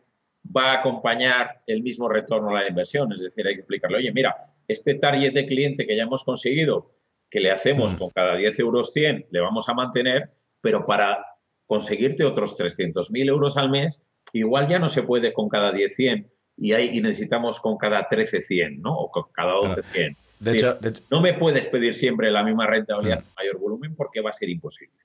[0.55, 3.11] va a acompañar el mismo retorno a la inversión.
[3.13, 4.35] Es decir, hay que explicarle, oye, mira,
[4.67, 6.91] este target de cliente que ya hemos conseguido,
[7.29, 7.97] que le hacemos hmm.
[7.97, 10.29] con cada 10 euros 100, le vamos a mantener,
[10.61, 11.25] pero para
[11.65, 16.31] conseguirte otros 300.000 euros al mes, igual ya no se puede con cada 10 100
[16.57, 18.95] y, hay, y necesitamos con cada 13 100, ¿no?
[18.95, 20.17] O con cada 12 100.
[20.39, 20.77] De hecho,
[21.09, 23.33] no me puedes pedir siempre la misma rentabilidad hmm.
[23.35, 24.99] mayor volumen porque va a ser imposible.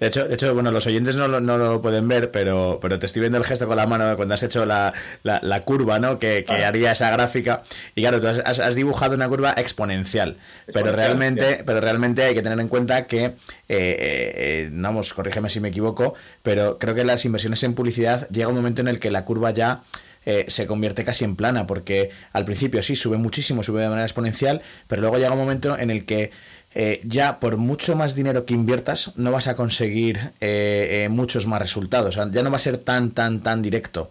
[0.00, 3.06] De hecho, de hecho, bueno, los oyentes no, no, lo pueden ver, pero, pero te
[3.06, 6.18] estoy viendo el gesto con la mano cuando has hecho la, la, curva, ¿no?
[6.18, 7.62] Que, que haría esa gráfica.
[7.94, 10.38] Y claro, tú has, dibujado una curva exponencial.
[10.72, 13.34] pero realmente, pero realmente hay que tener en cuenta que, eh,
[13.68, 18.56] eh, vamos, corrígeme si me equivoco, pero creo que las inversiones en publicidad llega un
[18.56, 19.82] momento en el que la curva ya
[20.26, 24.04] eh, se convierte casi en plana, porque al principio sí sube muchísimo, sube de manera
[24.04, 26.30] exponencial, pero luego llega un momento en el que
[26.74, 31.60] eh, ya por mucho más dinero que inviertas no vas a conseguir eh, muchos más
[31.60, 34.08] resultados, ya no va a ser tan, tan, tan directo.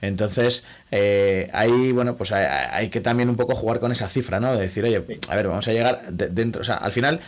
[0.00, 0.64] Entonces,
[1.52, 4.54] ahí, bueno, pues hay, que también un poco jugar con esa cifra, ¿no?
[4.54, 7.18] De decir, oye, a ver, vamos a llegar dentro, o sea, al final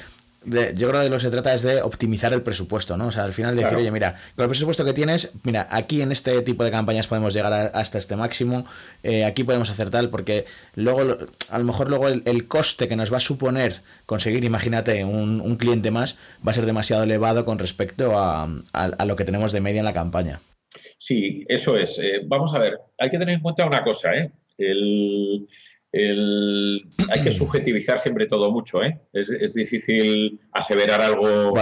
[0.45, 3.09] yo creo que de lo que se trata es de optimizar el presupuesto, ¿no?
[3.09, 6.13] O sea, al final decir, oye, mira, con el presupuesto que tienes, mira, aquí en
[6.13, 8.65] este tipo de campañas podemos llegar hasta este máximo,
[9.03, 11.19] eh, aquí podemos hacer tal, porque luego,
[11.51, 15.91] a lo mejor luego el, coste que nos va a suponer conseguir, imagínate, un, cliente
[15.91, 18.49] más, va a ser demasiado elevado con respecto a,
[19.07, 20.41] lo que tenemos de media en la campaña.
[20.97, 21.99] Sí, eso es.
[21.99, 24.31] Eh, vamos a ver, hay que tener en cuenta una cosa, ¿eh?
[24.57, 25.49] El
[25.93, 29.01] hay que subjetivizar siempre todo mucho, ¿eh?
[29.13, 31.53] Es, difícil aseverar algo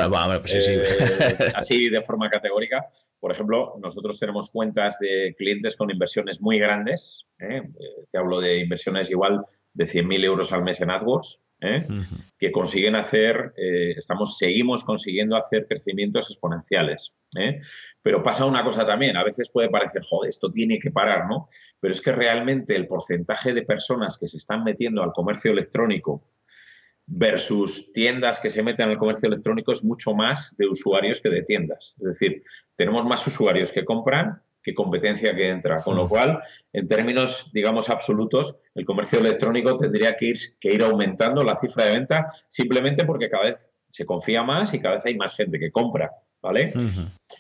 [0.41, 0.83] pues eh,
[1.55, 2.87] así de forma categórica.
[3.19, 7.27] Por ejemplo, nosotros tenemos cuentas de clientes con inversiones muy grandes.
[7.39, 7.63] ¿eh?
[8.11, 13.53] Te hablo de inversiones igual de 100.000 euros al mes en AdWords, que consiguen hacer,
[13.97, 17.15] estamos, seguimos consiguiendo hacer crecimientos exponenciales.
[18.03, 21.49] Pero pasa una cosa también, a veces puede parecer, joder, esto tiene que parar, ¿no?
[21.81, 26.25] Pero es que realmente el porcentaje de personas que se están metiendo al comercio electrónico
[27.11, 31.43] versus tiendas que se meten al comercio electrónico es mucho más de usuarios que de
[31.43, 31.97] tiendas.
[31.99, 32.43] Es decir,
[32.77, 35.81] tenemos más usuarios que compran que competencia que entra.
[35.83, 36.09] Con lo mm.
[36.09, 36.43] cual,
[36.75, 41.87] en términos, digamos, absolutos, el comercio electrónico tendría que ir, que ir aumentando la cifra
[41.87, 45.59] de venta simplemente porque cada vez se confía más y cada vez hay más gente
[45.59, 46.11] que compra.
[46.43, 46.73] ¿vale?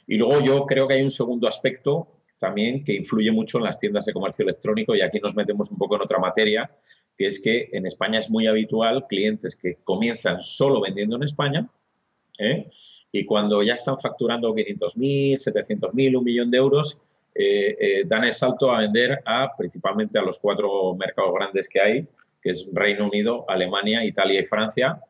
[0.07, 3.79] Y luego yo creo que hay un segundo aspecto también que influye mucho en las
[3.79, 6.71] tiendas de comercio electrónico y aquí nos metemos un poco en otra materia,
[7.17, 11.69] que es que en España es muy habitual clientes que comienzan solo vendiendo en España
[12.38, 12.71] ¿eh?
[13.11, 17.01] y cuando ya están facturando 500.000, 700.000, un millón de euros,
[17.40, 21.81] eh, eh, dan el salto a vender a principalmente a los cuatro mercados grandes que
[21.81, 22.09] hay,
[22.42, 25.01] que es Reino Unido, Alemania, Italia y Francia,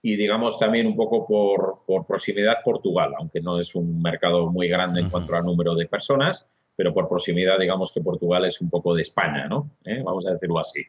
[0.00, 5.02] y digamos también un poco por, proximidad Portugal, aunque no es un mercado muy grande
[5.02, 8.94] en cuanto al número de personas, pero por proximidad digamos que Portugal es un poco
[8.94, 9.70] de España, ¿no?
[9.84, 10.00] ¿Eh?
[10.02, 10.80] Vamos a decirlo así.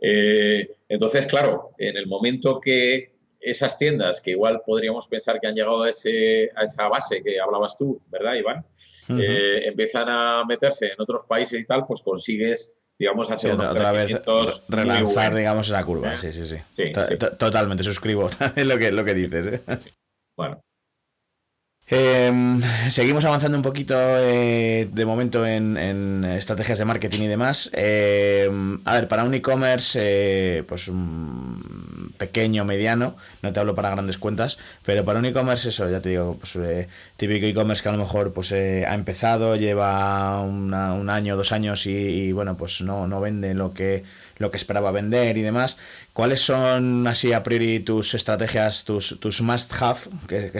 [0.00, 5.56] Eh, entonces, claro, en el momento que esas tiendas que igual podríamos pensar que han
[5.56, 8.64] llegado a, ese, a esa base que hablabas tú, ¿verdad, Iván?
[9.08, 14.22] Eh, empiezan a meterse en otros países y tal, pues consigues, digamos, hacer otra vez
[14.68, 16.14] relanzar, digamos, esa curva.
[16.14, 16.18] ¿Eh?
[16.18, 16.56] Sí, sí, sí.
[17.38, 19.46] Totalmente, suscribo también lo que, lo que dices.
[19.46, 19.62] ¿eh?
[20.36, 20.60] Bueno,
[21.88, 27.70] Em, seguimos avanzando un poquito de momento en, estrategias de marketing y demás.
[27.72, 33.90] Em, a ver, para un e-commerce, eh, pues un pequeño, mediano, no te hablo para
[33.90, 37.88] grandes cuentas, pero para un e-commerce, eso, ya te digo, pues eh, típico e-commerce que
[37.88, 43.06] a lo mejor pues ha empezado, lleva un año, dos años y, bueno, pues no,
[43.06, 44.04] no vende lo que
[44.38, 45.76] lo que esperaba vender y demás.
[46.12, 50.00] ¿Cuáles son así a priori tus estrategias, tus, tus must have?
[50.26, 50.52] Que,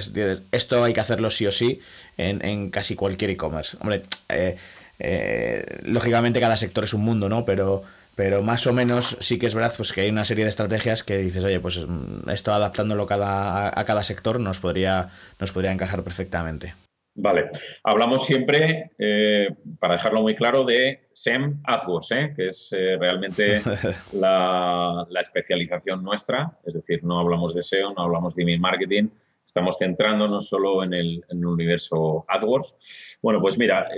[0.52, 1.80] esto hay que hacerlo sí o sí
[2.16, 3.76] en, casi cualquier e-commerce.
[3.80, 4.56] Hombre, eh,
[4.98, 7.44] eh, lógicamente cada sector es un mundo, ¿no?
[7.44, 7.82] Pero,
[8.16, 11.04] pero más o menos sí que es verdad pues, que hay una serie de estrategias
[11.04, 15.70] que dices, oye, pues mm, esto adaptándolo cada, a, cada sector nos podría, nos podría
[15.70, 16.74] encajar perfectamente.
[17.18, 17.50] Vale,
[17.82, 19.48] hablamos siempre, eh,
[19.78, 22.32] para dejarlo muy claro, de SEM AdWords, ¿eh?
[22.36, 23.58] que es eh, realmente
[24.12, 29.08] la, especialización nuestra, es decir, no hablamos de SEO, no hablamos de email marketing,
[29.42, 33.18] estamos centrándonos solo en el, universo AdWords.
[33.22, 33.88] Bueno, pues mira,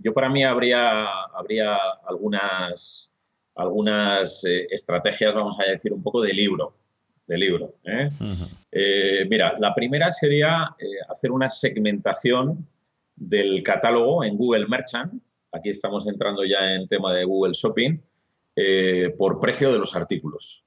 [0.00, 1.04] yo para mí habría,
[1.34, 3.15] habría algunas,
[3.56, 6.74] algunas estrategias, vamos a decir, un poco de libro,
[7.26, 7.74] de libro.
[7.84, 8.10] ¿eh?
[8.70, 12.66] Eh, mira, la primera sería eh, hacer una segmentación
[13.14, 15.22] del catálogo en Google Merchant.
[15.52, 17.98] Aquí estamos entrando ya en tema de Google Shopping
[19.18, 20.64] por precio de los artículos.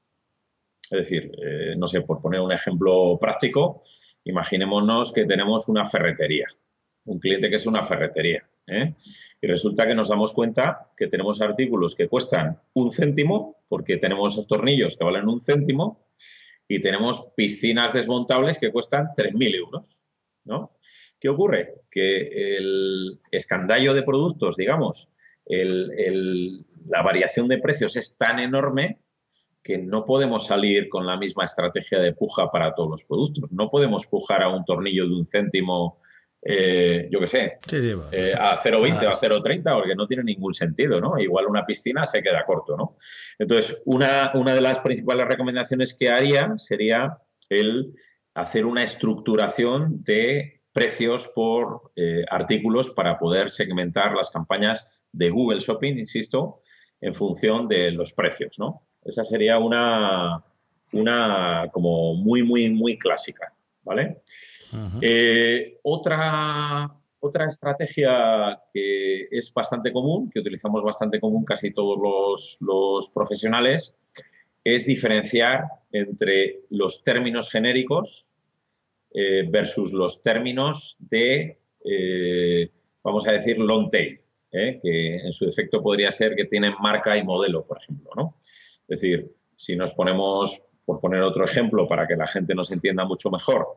[0.91, 1.31] Es decir,
[1.77, 3.83] no sé, por poner un ejemplo práctico,
[4.23, 6.47] imaginémonos que tenemos una ferretería,
[7.05, 8.47] un cliente que es una ferretería.
[9.41, 14.45] Y resulta que nos damos cuenta que tenemos artículos que cuestan un céntimo, porque tenemos
[14.47, 16.05] tornillos que valen un céntimo,
[16.67, 20.07] y tenemos piscinas desmontables que cuestan 3.000 euros.
[20.45, 20.77] ¿no?
[21.19, 21.81] ¿Qué ocurre?
[21.89, 25.09] Que el escandallo de productos, digamos,
[25.47, 28.99] la variación de precios es tan enorme
[29.63, 33.51] que no podemos salir con la misma estrategia de puja para todos los productos.
[33.51, 35.99] No podemos pujar a un tornillo de un céntimo
[36.41, 37.59] eh, yo qué sé,
[38.11, 41.19] eh, a 0,20 o a 0,30, porque no tiene ningún sentido, ¿no?
[41.19, 42.97] Igual una piscina se queda corto, ¿no?
[43.37, 47.17] Entonces, una, una de las principales recomendaciones que haría sería
[47.49, 47.93] el
[48.35, 55.59] hacer una estructuración de precios por eh, artículos para poder segmentar las campañas de Google
[55.59, 56.61] Shopping, insisto,
[57.01, 58.83] en función de los precios, ¿no?
[59.03, 60.43] Esa sería una,
[60.93, 64.21] una como muy, muy, muy clásica, ¿vale?
[65.01, 73.09] Eh, otra, otra estrategia que es bastante común, que utilizamos bastante común casi todos los,
[73.13, 73.95] profesionales,
[74.63, 78.33] es diferenciar entre los términos genéricos
[79.13, 82.71] eh, versus los términos de, eh,
[83.03, 84.19] vamos a decir, long tail,
[84.51, 88.11] que en su defecto podría ser que tienen marca y modelo, por ejemplo.
[88.15, 88.35] ¿no?
[88.87, 93.05] Es decir, si nos ponemos, por poner otro ejemplo para que la gente nos entienda
[93.05, 93.67] mucho mejor,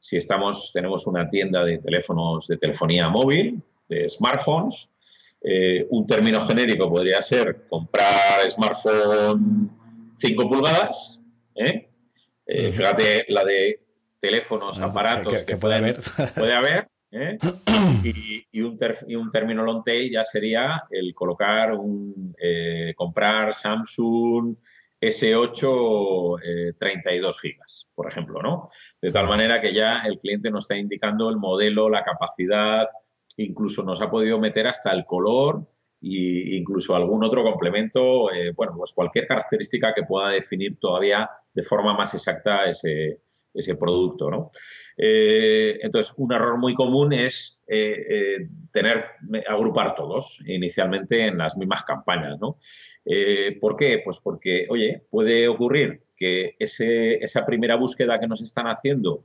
[0.00, 4.88] si estamos, tenemos una tienda de teléfonos de telefonía móvil, de smartphones,
[5.40, 9.70] eh, un término genérico podría ser comprar smartphone
[10.16, 11.20] 5 pulgadas.
[11.54, 11.88] ¿eh?
[12.46, 13.80] Eh, fíjate la de
[14.20, 15.98] teléfonos, aparatos que, puede haber.
[16.34, 16.88] Puede haber.
[18.02, 22.34] Y, un y, un término long tail ya sería el colocar un
[22.96, 24.56] comprar Samsung
[25.00, 28.70] S8 32 gigas, por ejemplo, ¿no?
[29.00, 32.86] De tal manera que ya el cliente nos está indicando el modelo, la capacidad,
[33.36, 35.66] incluso nos ha podido meter hasta el color
[36.00, 41.62] e incluso algún otro complemento, eh, bueno, pues cualquier característica que pueda definir todavía de
[41.62, 43.20] forma más exacta ese,
[43.78, 44.50] producto, ¿no?
[44.96, 49.04] Eh, entonces, un error muy común es eh, tener,
[49.48, 52.58] agrupar todos inicialmente en las mismas campañas, ¿no?
[53.60, 54.02] ¿Por qué?
[54.04, 59.24] Pues porque, oye, puede ocurrir que esa primera búsqueda que nos están haciendo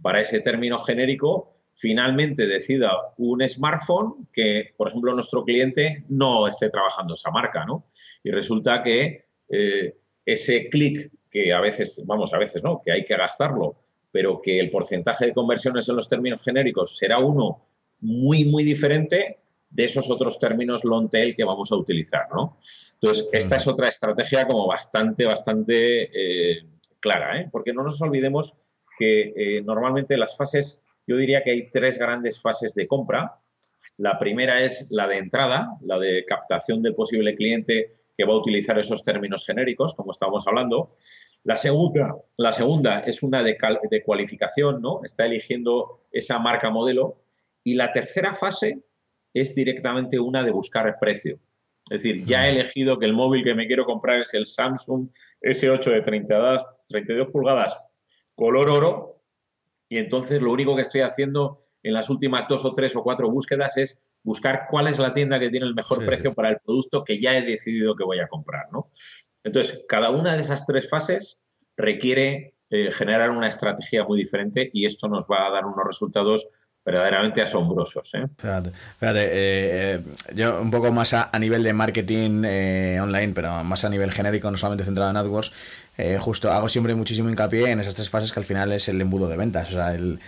[0.00, 6.68] para ese término genérico finalmente decida un smartphone que, por ejemplo, nuestro cliente no esté
[6.68, 7.86] trabajando esa marca, ¿no?
[8.22, 13.04] Y resulta que eh, ese clic que a veces, vamos, a veces no, que hay
[13.04, 13.76] que gastarlo,
[14.10, 17.62] pero que el porcentaje de conversiones en los términos genéricos será uno
[18.00, 19.38] muy, muy diferente
[19.70, 22.58] de esos otros términos long tail que vamos a utilizar, ¿no?
[22.94, 26.66] Entonces, esta es otra estrategia como bastante, bastante eh,
[26.98, 27.48] clara, ¿eh?
[27.50, 28.54] porque no nos olvidemos
[28.98, 33.38] que eh, normalmente las fases, yo diría que hay tres grandes fases de compra.
[33.96, 38.38] La primera es la de entrada, la de captación del posible cliente que va a
[38.38, 40.96] utilizar esos términos genéricos, como estábamos hablando.
[41.44, 43.56] La segunda, la segunda es una de,
[43.90, 45.00] de cualificación, ¿no?
[45.02, 47.22] Está eligiendo esa marca modelo.
[47.64, 48.82] Y la tercera fase
[49.32, 51.38] es directamente una de buscar el precio.
[51.88, 55.08] Es decir, ya he elegido que el móvil que me quiero comprar es el Samsung
[55.40, 57.80] S8 de 32, 32 pulgadas
[58.40, 59.22] color oro
[59.90, 63.30] y entonces lo único que estoy haciendo en las últimas dos o tres o cuatro
[63.30, 67.04] búsquedas es buscar cuál es la tienda que tiene el mejor precio para el producto
[67.04, 68.90] que ya he decidido que voy a comprar, ¿no?
[69.44, 71.40] Entonces, cada una de esas tres fases
[71.76, 76.46] requiere eh, generar una estrategia muy diferente y esto nos va a dar unos resultados
[76.84, 78.14] verdaderamente asombrosos.
[78.14, 78.26] ¿eh?
[78.36, 80.00] Fíjate, fíjate eh, eh,
[80.34, 82.44] yo un poco más a, nivel de marketing
[83.00, 85.52] online, pero más a nivel genérico, no solamente centrado en AdWords,
[86.18, 89.28] justo hago siempre muchísimo hincapié en esas tres fases que al final es el embudo
[89.28, 89.70] de ventas.
[89.70, 90.18] O sea, el,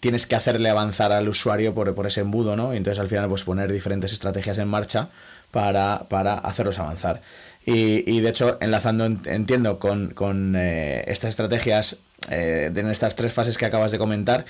[0.00, 2.74] tienes que hacerle avanzar al usuario por, por, ese embudo, ¿no?
[2.74, 5.08] Y entonces al final pues poner diferentes estrategias en marcha
[5.50, 7.22] para, para hacerlos avanzar.
[7.64, 13.64] Y, y, de hecho, enlazando, entiendo, con, con estas estrategias en estas tres fases que
[13.64, 14.44] acabas de comentar,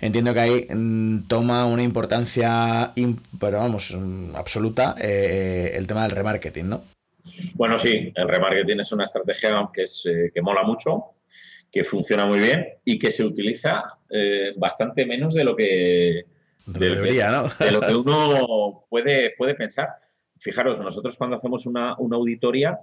[0.00, 2.92] entiendo que ahí mm, toma una importancia,
[3.40, 6.84] pero vamos, mm, absoluta eh, el tema del remarketing, ¿no?
[7.54, 11.16] Bueno, sí, el remarketing es una estrategia que, es, eh, que mola mucho,
[11.70, 16.24] que funciona muy bien y que se utiliza eh, bastante menos de lo que,
[16.66, 17.48] debería, ¿no?
[17.58, 19.88] de lo que uno puede, puede pensar.
[20.38, 22.78] Fijaros, nosotros cuando hacemos una, una auditoría,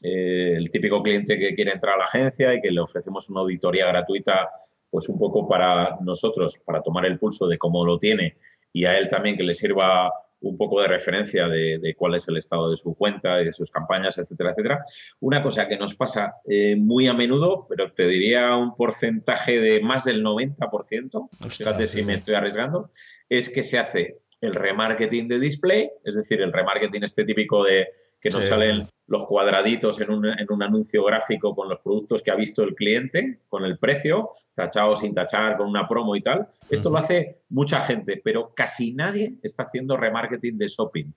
[0.00, 3.86] el típico cliente que quiere entrar a la agencia y que le ofrecemos una auditoría
[3.86, 4.48] gratuita
[4.90, 8.36] pues un poco para nosotros, para tomar el pulso de cómo lo tiene
[8.72, 12.36] y a él también que le sirva un poco de referencia de, cuál es el
[12.36, 14.84] estado de su cuenta y de sus campañas, etcétera, etcétera.
[15.20, 19.80] Una cosa que nos pasa eh, muy a menudo, pero te diría un porcentaje de
[19.80, 22.90] más del 90%, fíjate si me estoy arriesgando,
[23.28, 27.88] es que se hace el remarketing de display, es decir, el remarketing este típico de
[28.20, 32.30] que nos salen los cuadraditos en un, en un, anuncio gráfico con los productos que
[32.30, 36.48] ha visto el cliente, con el precio, tachado sin tachar, con una promo y tal.
[36.68, 41.12] Esto lo hace mucha gente, pero casi nadie está haciendo remarketing de shopping.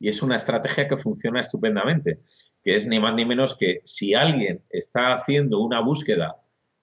[0.00, 2.18] Y es una estrategia que funciona estupendamente,
[2.62, 6.36] que es ni más ni menos que si alguien está haciendo una búsqueda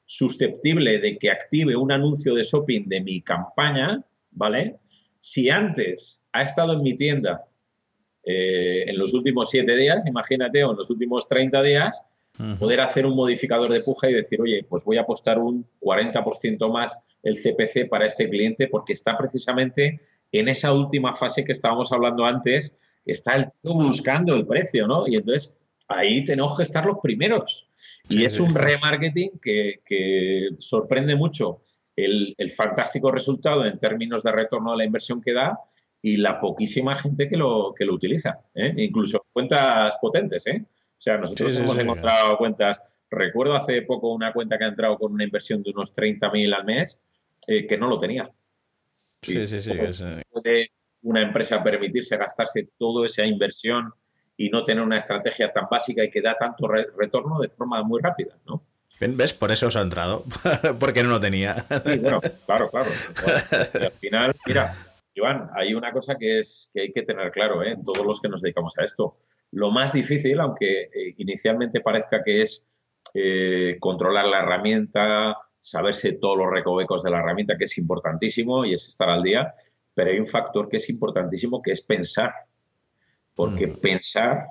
[0.06, 4.78] susceptible de que active un anuncio de shopping de mi campaña, ¿vale?
[5.20, 7.46] Si antes ha estado en mi tienda
[8.24, 12.06] eh, en los últimos siete días, imagínate, o en los últimos 30 días,
[12.60, 16.72] poder hacer un modificador de puja y decir, oye, pues voy a apostar un 40%
[16.72, 20.00] más el CPC para este cliente porque está precisamente
[20.32, 25.08] en esa última fase que estábamos hablando antes, está el buscando el precio, ¿no?
[25.08, 27.68] Y entonces ahí tenemos que estar los primeros.
[28.10, 31.62] Y es un remarketing que, sorprende mucho
[31.96, 35.60] el, el, fantástico resultado en términos de retorno a la inversión que da
[36.02, 38.74] y la poquísima gente que lo, que lo utiliza, ¿eh?
[38.78, 40.48] incluso cuentas potentes.
[40.48, 40.64] ¿eh?
[40.64, 45.14] O sea, nosotros hemos encontrado cuentas, recuerdo hace poco una cuenta que ha entrado con
[45.14, 47.00] una inversión de unos 30.000 al mes
[47.48, 48.30] eh, que no lo tenía.
[49.22, 49.72] Sí, sí, sí.
[50.30, 50.72] ¿Puede
[51.04, 53.94] una empresa permitirse gastarse toda esa inversión
[54.38, 58.02] y no tener una estrategia tan básica y que da tanto retorno de forma muy
[58.02, 58.64] rápida, ¿no?
[59.00, 59.34] ¿Ves?
[59.34, 60.26] Por eso os ha entrado,
[60.80, 61.66] porque no lo tenía.
[61.86, 62.90] Sí, bueno, claro, claro.
[63.74, 64.76] al final, mira,
[65.14, 67.78] Iván, hay una cosa que, es, que hay que tener claro, ¿eh?
[67.84, 69.18] todos los que nos dedicamos a esto.
[69.52, 72.66] Lo más difícil, aunque eh, inicialmente parezca que es
[73.14, 78.74] eh, controlar la herramienta, saberse todos los recovecos de la herramienta, que es importantísimo y
[78.74, 79.54] es estar al día,
[79.94, 82.34] pero hay un factor que es importantísimo, que es pensar.
[83.36, 83.80] Porque mm.
[83.82, 84.46] pensar,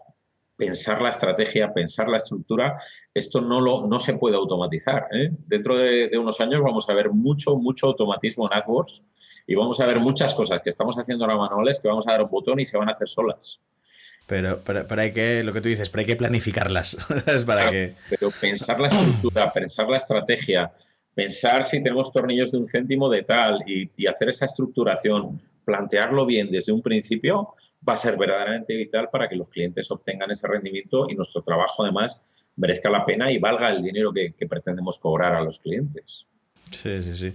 [0.60, 2.78] pensar la estrategia, pensar la estructura,
[3.14, 5.06] esto no, lo, no se puede automatizar.
[5.46, 9.02] Dentro de, de unos años vamos a ver mucho, mucho automatismo en AdWords
[9.46, 12.22] y vamos a ver muchas cosas que estamos haciendo ahora manuales que vamos a dar
[12.22, 13.58] un botón y se van a hacer solas.
[14.26, 16.98] Pero, pero, hay que, lo que tú dices, pero hay que planificarlas.
[17.26, 17.94] es para que...
[18.10, 20.70] Pero pensar la estructura, pensar la estrategia,
[21.14, 26.26] pensar si tenemos tornillos de un céntimo de tal y, y, hacer esa estructuración, plantearlo
[26.26, 27.54] bien desde un principio,
[27.88, 31.82] va a ser verdaderamente vital para que los clientes obtengan ese rendimiento y nuestro trabajo
[31.82, 32.20] además
[32.56, 36.26] merezca la pena y valga el dinero que, que pretendemos cobrar a los clientes.
[36.70, 37.34] Sí, sí, sí.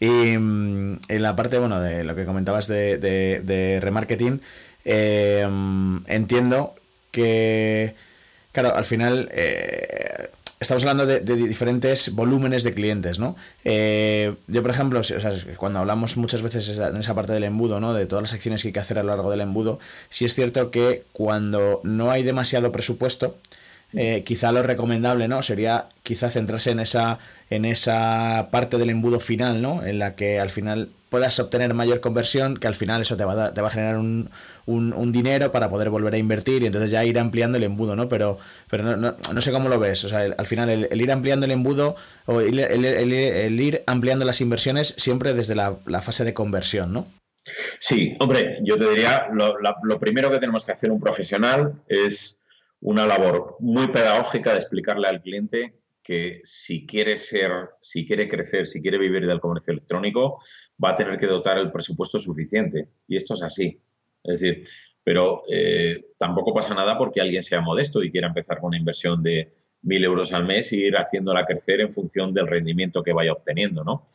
[0.00, 4.40] Y mm, en la parte, bueno, de lo que comentabas de, remarketing,
[4.84, 5.46] eh,
[6.06, 6.74] entiendo
[7.12, 7.94] que,
[8.50, 10.30] claro, al final eh,
[10.62, 13.36] estamos hablando de, diferentes volúmenes de clientes, ¿no?
[13.64, 15.00] Eh, yo, por ejemplo,
[15.56, 17.94] cuando hablamos muchas veces en esa parte del embudo, ¿no?
[17.94, 20.34] De todas las acciones que hay que hacer a lo largo del embudo, sí es
[20.34, 23.36] cierto que cuando no hay demasiado presupuesto,
[23.94, 25.42] eh, quizá lo recomendable, ¿no?
[25.42, 27.18] Sería quizá centrarse en esa,
[27.50, 29.84] en esa parte del embudo final, ¿no?
[29.84, 33.46] En la que al final puedas obtener mayor conversión, que al final eso te va
[33.46, 34.30] a, te va a generar un,
[34.66, 38.08] un, dinero para poder volver a invertir y entonces ya ir ampliando el embudo, ¿no?
[38.08, 38.38] Pero,
[38.70, 40.04] pero no, no, no sé cómo lo ves.
[40.04, 44.40] O sea, al final el, ir ampliando el embudo o el, el, ir ampliando las
[44.40, 47.06] inversiones siempre desde la, fase de conversión, ¿no?
[47.80, 52.38] Sí, hombre, yo te diría, lo, lo, primero que tenemos que hacer un profesional es
[52.82, 58.66] una labor muy pedagógica de explicarle al cliente que si quiere ser, si quiere crecer,
[58.66, 60.40] si quiere vivir del comercio electrónico,
[60.82, 62.88] va a tener que dotar el presupuesto suficiente.
[63.06, 63.80] Y esto es así.
[64.24, 64.66] Es decir,
[65.04, 69.22] pero eh, tampoco pasa nada porque alguien sea modesto y quiera empezar con una inversión
[69.22, 69.52] de
[69.82, 73.84] mil euros al mes y ir haciéndola crecer en función del rendimiento que vaya obteniendo,
[73.84, 74.06] ¿no?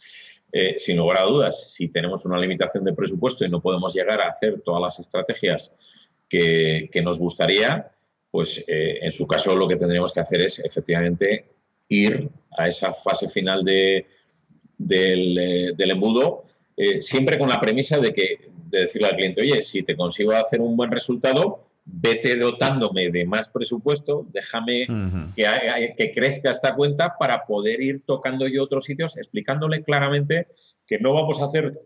[0.51, 4.21] Eh, sin lugar a dudas, si tenemos una limitación de presupuesto y no podemos llegar
[4.21, 5.71] a hacer todas las estrategias
[6.29, 7.91] que, nos gustaría,
[8.31, 11.45] pues eh, en su caso lo que tendríamos que hacer es efectivamente
[11.89, 14.05] ir a esa fase final de,
[14.77, 16.45] del, del embudo
[16.79, 20.33] eh, siempre con la premisa de que de decirle al cliente, oye, si te consigo
[20.33, 24.85] hacer un buen resultado, vete dotándome de más presupuesto, déjame
[25.35, 30.47] que, que, crezca esta cuenta para poder ir tocando yo otros sitios, explicándole claramente
[30.85, 31.81] que no vamos a hacer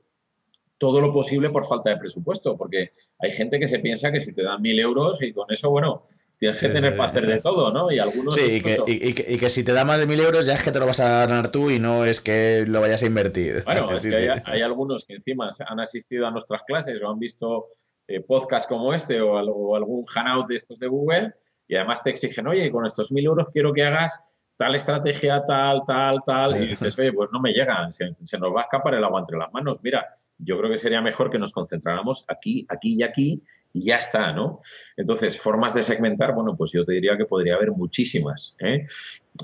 [0.79, 4.33] todo lo posible por falta de presupuesto, porque hay gente que se piensa que si
[4.33, 6.03] te dan mil euros y con eso, bueno,
[6.41, 7.91] tienes que tener para hacer de todo, ¿no?
[7.91, 8.33] Y algunos.
[8.33, 10.71] Sí, y que, y, que, si te da más de mil euros ya es que
[10.71, 13.63] te lo vas a ganar tú y no es que lo vayas a invertir.
[13.71, 17.67] Bueno, es que hay, algunos que encima han asistido a nuestras clases o han visto
[18.07, 21.31] eh, podcasts como este o, algún hangout de estos de Google
[21.67, 24.25] y además te exigen, oye, con estos mil euros quiero que hagas
[24.57, 26.63] tal estrategia, tal, tal, tal.
[26.63, 29.19] Y dices, oye, pues no me llegan, se, se nos va a escapar el agua
[29.19, 29.77] entre las manos.
[29.83, 30.07] Mira,
[30.39, 33.43] yo creo que sería mejor que nos concentráramos aquí, aquí y aquí
[33.73, 34.61] y ya está, ¿no?
[34.97, 38.55] Entonces, formas de segmentar, bueno, pues yo te diría que podría haber muchísimas.
[38.59, 38.87] ¿eh?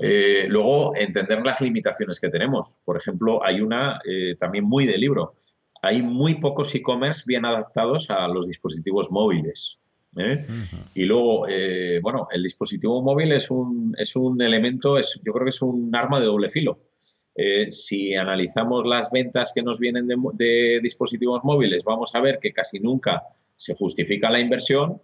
[0.00, 2.80] Eh, luego, entender las limitaciones que tenemos.
[2.84, 5.34] Por ejemplo, hay una eh, también muy de libro.
[5.82, 9.78] Hay muy pocos e-commerce bien adaptados a los dispositivos móviles.
[10.94, 11.46] Y luego,
[12.02, 15.94] bueno, el dispositivo móvil es un, es un elemento, es, yo creo que es un
[15.94, 16.80] arma de doble filo.
[17.70, 22.52] si analizamos las ventas que nos vienen de, de dispositivos móviles, vamos a ver que
[22.52, 23.22] casi nunca
[23.58, 25.02] se justifica la inversión,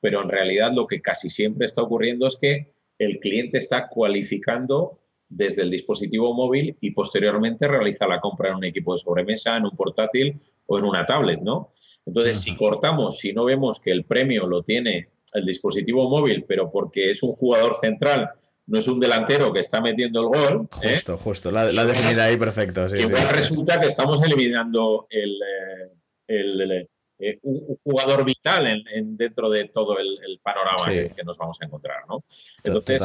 [0.00, 4.98] pero en realidad lo que casi siempre está ocurriendo es que el cliente está cualificando
[5.28, 9.64] desde el dispositivo móvil y posteriormente realiza la compra en un equipo de sobremesa, en
[9.64, 11.72] un portátil o en una tablet, ¿no?
[12.04, 16.70] Entonces, si cortamos, si no vemos que el premio lo tiene el dispositivo móvil, pero
[16.70, 18.30] porque es un jugador central,
[18.66, 20.68] no es un delantero que está metiendo el gol.
[20.82, 20.92] ¿eh?
[20.92, 22.86] Justo, justo, la, la definida ahí perfecto.
[22.96, 25.92] igual resulta que estamos eliminando el, eh,
[26.28, 31.64] el, eh, un, jugador vital en, dentro de todo el, panorama que, nos vamos a
[31.64, 32.02] encontrar.
[32.08, 32.24] ¿no?
[32.62, 33.02] Entonces,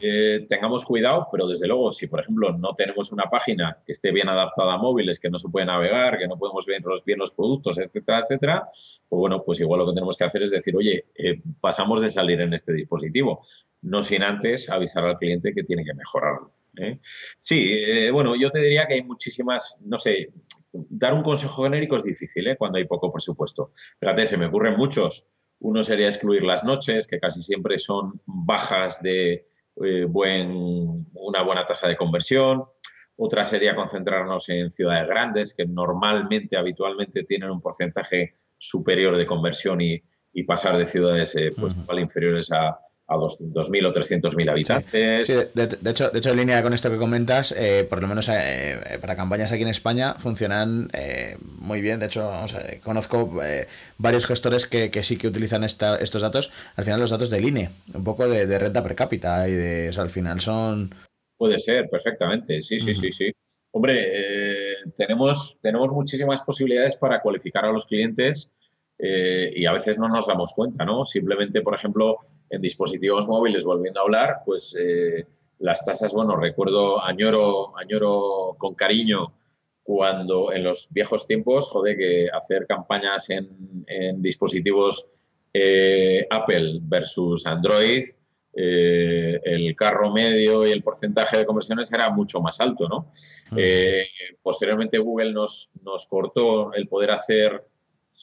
[0.00, 4.12] eh, tengamos cuidado, pero desde luego, si por ejemplo no tenemos una página que esté
[4.12, 7.18] bien adaptada a móviles, que no se puede navegar, que no podemos ver los, bien
[7.18, 8.68] los productos, etcétera, etcétera,
[9.08, 12.10] pues bueno, pues igual lo que tenemos que hacer es decir, oye, eh, pasamos de
[12.10, 13.46] salir en este dispositivo,
[13.80, 16.52] no sin antes avisar al cliente que tiene que mejorarlo.
[17.40, 20.32] Sí, bueno, yo te diría que hay muchísimas, no sé,
[20.74, 22.56] dar un consejo genérico es difícil ¿eh?
[22.56, 23.72] cuando hay poco presupuesto.
[24.00, 25.28] Fíjate, se me ocurren muchos.
[25.60, 29.46] Uno sería excluir las noches, que casi siempre son bajas de
[29.82, 32.64] eh, buen, una buena tasa de conversión.
[33.16, 39.80] Otra sería concentrarnos en ciudades grandes, que normalmente, habitualmente, tienen un porcentaje superior de conversión
[39.80, 40.02] y,
[40.48, 42.76] pasar de ciudades eh, pues, inferiores a,
[43.06, 45.26] a 2.000 o 300.000 habitantes.
[45.26, 48.28] Sí, de, hecho, de hecho, en línea con esto que comentas, eh, por lo menos
[48.30, 52.00] eh, para campañas aquí en España funcionan eh, muy bien.
[52.00, 52.30] De hecho,
[52.82, 53.38] conozco
[53.98, 56.50] varios gestores que, sí que utilizan estos datos.
[56.76, 59.90] Al final, los datos del INE, un poco de, renta per cápita y de.
[59.96, 60.94] al final son.
[61.36, 62.62] Puede ser, perfectamente.
[62.62, 63.32] Sí, sí, sí, sí.
[63.72, 68.50] Hombre, tenemos, tenemos muchísimas posibilidades para cualificar a los clientes
[68.98, 71.04] eh, y a veces no nos damos cuenta, ¿no?
[71.04, 72.18] Simplemente, por ejemplo,
[72.48, 75.26] en dispositivos móviles, volviendo a hablar, pues eh,
[75.58, 79.34] las tasas, bueno, recuerdo, añoro, añoro con cariño
[79.82, 85.10] cuando en los viejos tiempos, joder, que hacer campañas en, dispositivos
[85.52, 88.04] eh, Apple versus Android,
[88.56, 93.10] el carro medio y el porcentaje de conversiones era mucho más alto, ¿no?
[94.42, 97.64] posteriormente Google nos, nos cortó el poder hacer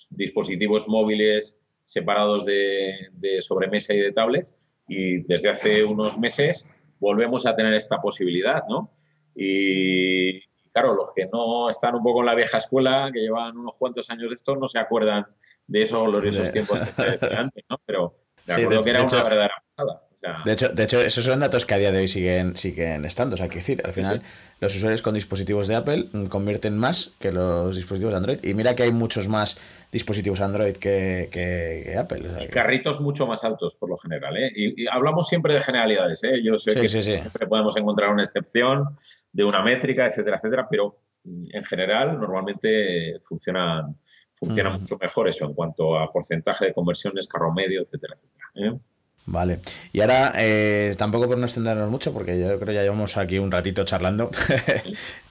[0.09, 3.09] dispositivos móviles separados de,
[3.41, 8.91] sobremesa y de tablets y desde hace unos meses volvemos a tener esta posibilidad, ¿no?
[9.35, 10.39] Y
[10.71, 14.09] claro, los que no están un poco en la vieja escuela, que llevan unos cuantos
[14.09, 15.25] años de esto, no se acuerdan
[15.67, 17.77] de esos gloriosos tiempos que antes, ¿no?
[17.85, 20.10] Pero de acuerdo que era una verdadera pasada.
[20.45, 23.33] De, hecho, de hecho, esos son datos que a día de hoy siguen, siguen estando.
[23.33, 24.21] O sea, que decir, al final,
[24.59, 28.39] los usuarios con dispositivos de Apple convierten más que los dispositivos de Android.
[28.43, 29.59] Y mira que hay muchos más
[29.91, 32.49] dispositivos Android que, Apple.
[32.51, 34.37] Carritos mucho más altos, por lo general.
[34.37, 34.51] ¿eh?
[34.55, 36.23] Y, hablamos siempre de generalidades.
[36.23, 36.41] ¿eh?
[36.43, 38.95] Yo sé que siempre podemos encontrar una excepción
[39.31, 43.95] de una métrica, etcétera, etcétera, pero en general, normalmente funcionan
[44.41, 48.45] funciona mucho mejor eso en cuanto a porcentaje de conversiones, carro medio, etcétera, etcétera.
[48.55, 48.79] ¿eh?
[49.25, 49.59] Vale.
[49.93, 53.39] Y ahora, eh, tampoco por no extendernos mucho, porque yo creo que ya llevamos aquí
[53.39, 54.31] un ratito charlando.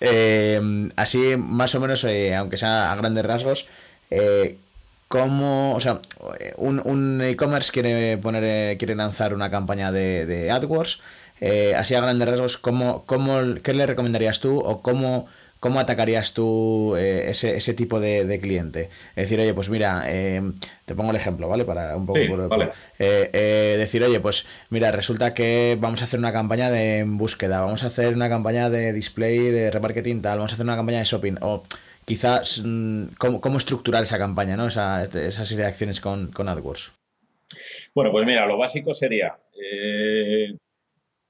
[0.03, 3.69] Eh, así, más o menos, aunque sea a grandes rasgos,
[5.09, 6.01] ¿cómo, o sea,
[6.57, 11.03] un, e-commerce quiere poner, quiere lanzar una campaña de, de AdWords,
[11.77, 15.29] así a grandes rasgos, ¿cómo, cómo, ¿qué le recomendarías tú o cómo
[15.61, 18.89] ¿cómo atacarías tú eh, ese, tipo de, cliente?
[19.11, 20.41] Es decir, oye, pues mira, eh,
[20.87, 21.65] te pongo el ejemplo, ¿vale?
[21.65, 22.19] Para un poco...
[22.99, 27.85] Eh, decir, oye, pues mira, resulta que vamos a hacer una campaña de búsqueda, vamos
[27.85, 31.05] a hacer una campaña de display, de remarketing tal, vamos a hacer una campaña de
[31.05, 31.63] shopping, o
[32.07, 34.67] quizás mm, cómo, estructurar esa campaña, ¿no?
[34.67, 36.95] Esa, esa serie de acciones con, con AdWords.
[37.95, 39.37] Bueno, pues mira, lo básico sería,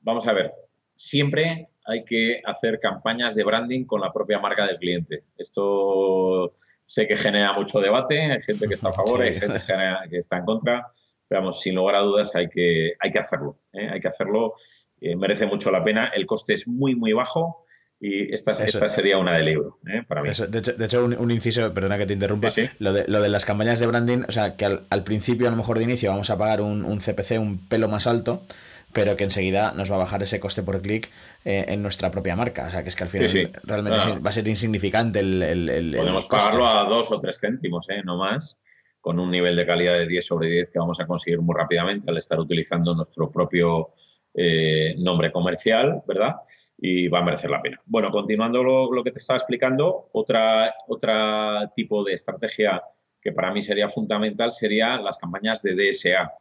[0.00, 0.52] vamos a ver,
[0.94, 5.24] siempre hay que hacer campañas de branding con la propia marca del cliente.
[5.36, 6.54] Esto
[6.86, 9.60] sé que genera mucho debate, hay gente que está a favor, hay gente
[10.08, 10.86] que está en contra,
[11.28, 13.58] pero vamos, sin lugar a dudas hay que, hay que hacerlo.
[13.72, 13.88] ¿eh?
[13.92, 14.54] Hay que hacerlo,
[15.00, 17.64] eh, merece mucho la pena, el coste es muy, muy bajo.
[18.02, 20.02] Y esta, esta sería una de libro, ¿eh?
[20.08, 20.30] para mí.
[20.30, 23.86] de hecho, un, inciso, perdona que te interrumpa, Lo, de, lo de las campañas de
[23.86, 26.86] branding, o sea, que al, principio, a lo mejor de inicio, vamos a pagar un,
[26.86, 28.46] un CPC un pelo más alto,
[28.92, 31.10] pero que enseguida nos va a bajar ese coste por clic
[31.44, 32.66] eh, en nuestra propia marca.
[32.66, 36.26] O sea, que es que al final realmente va a ser insignificante el, el, Podemos
[36.26, 38.02] pagarlo a dos o tres céntimos, ¿eh?
[38.04, 38.60] no más,
[39.00, 42.10] con un nivel de calidad de 10 sobre 10 que vamos a conseguir muy rápidamente
[42.10, 43.90] al estar utilizando nuestro propio
[44.34, 46.36] eh, nombre comercial, ¿verdad?
[46.78, 47.80] Y va a merecer la pena.
[47.86, 52.82] Bueno, continuando lo, lo que te estaba explicando, otra, otra tipo de estrategia
[53.20, 56.32] que para mí sería fundamental sería las campañas de DSA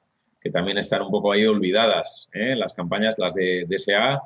[0.42, 2.30] que también están un poco ahí olvidadas.
[2.34, 2.56] ¿eh?
[2.56, 4.22] Las campañas, las de DSA,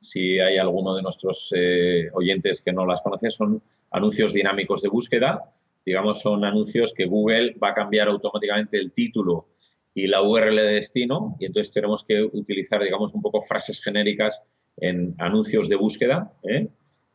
[0.00, 4.88] si hay alguno de nuestros eh, oyentes que no las conoce, son anuncios dinámicos de
[4.88, 5.52] búsqueda.
[5.84, 9.48] Digamos, son anuncios que Google va a cambiar automáticamente el título
[9.94, 14.46] y la URL de destino y entonces tenemos que utilizar, digamos, un poco frases genéricas
[14.76, 16.68] en anuncios de búsqueda, ¿eh?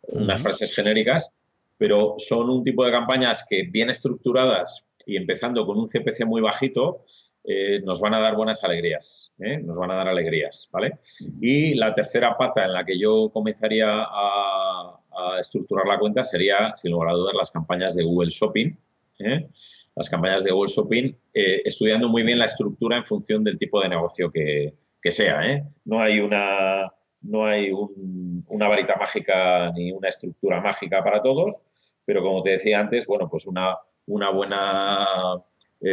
[0.10, 1.34] unas frases genéricas,
[1.78, 6.42] pero son un tipo de campañas que bien estructuradas y empezando con un CPC muy
[6.42, 7.06] bajito,
[7.46, 9.58] eh, nos van a dar buenas alegrías, ¿eh?
[9.58, 11.00] nos van a dar alegrías, ¿vale?
[11.42, 15.00] Y la tercera pata en la que yo comenzaría a,
[15.40, 18.76] estructurar la cuenta sería, sin lugar a dudas, las campañas de Google Shopping,
[19.20, 19.48] ¿eh?
[19.96, 23.90] las campañas de Google Shopping, estudiando muy bien la estructura en función del tipo de
[23.90, 24.74] negocio que,
[25.12, 25.42] sea,
[25.86, 26.92] No hay una,
[27.22, 31.62] no hay una varita mágica ni una estructura mágica para todos,
[32.06, 33.78] pero como te decía antes, bueno, pues una,
[34.08, 35.44] una buena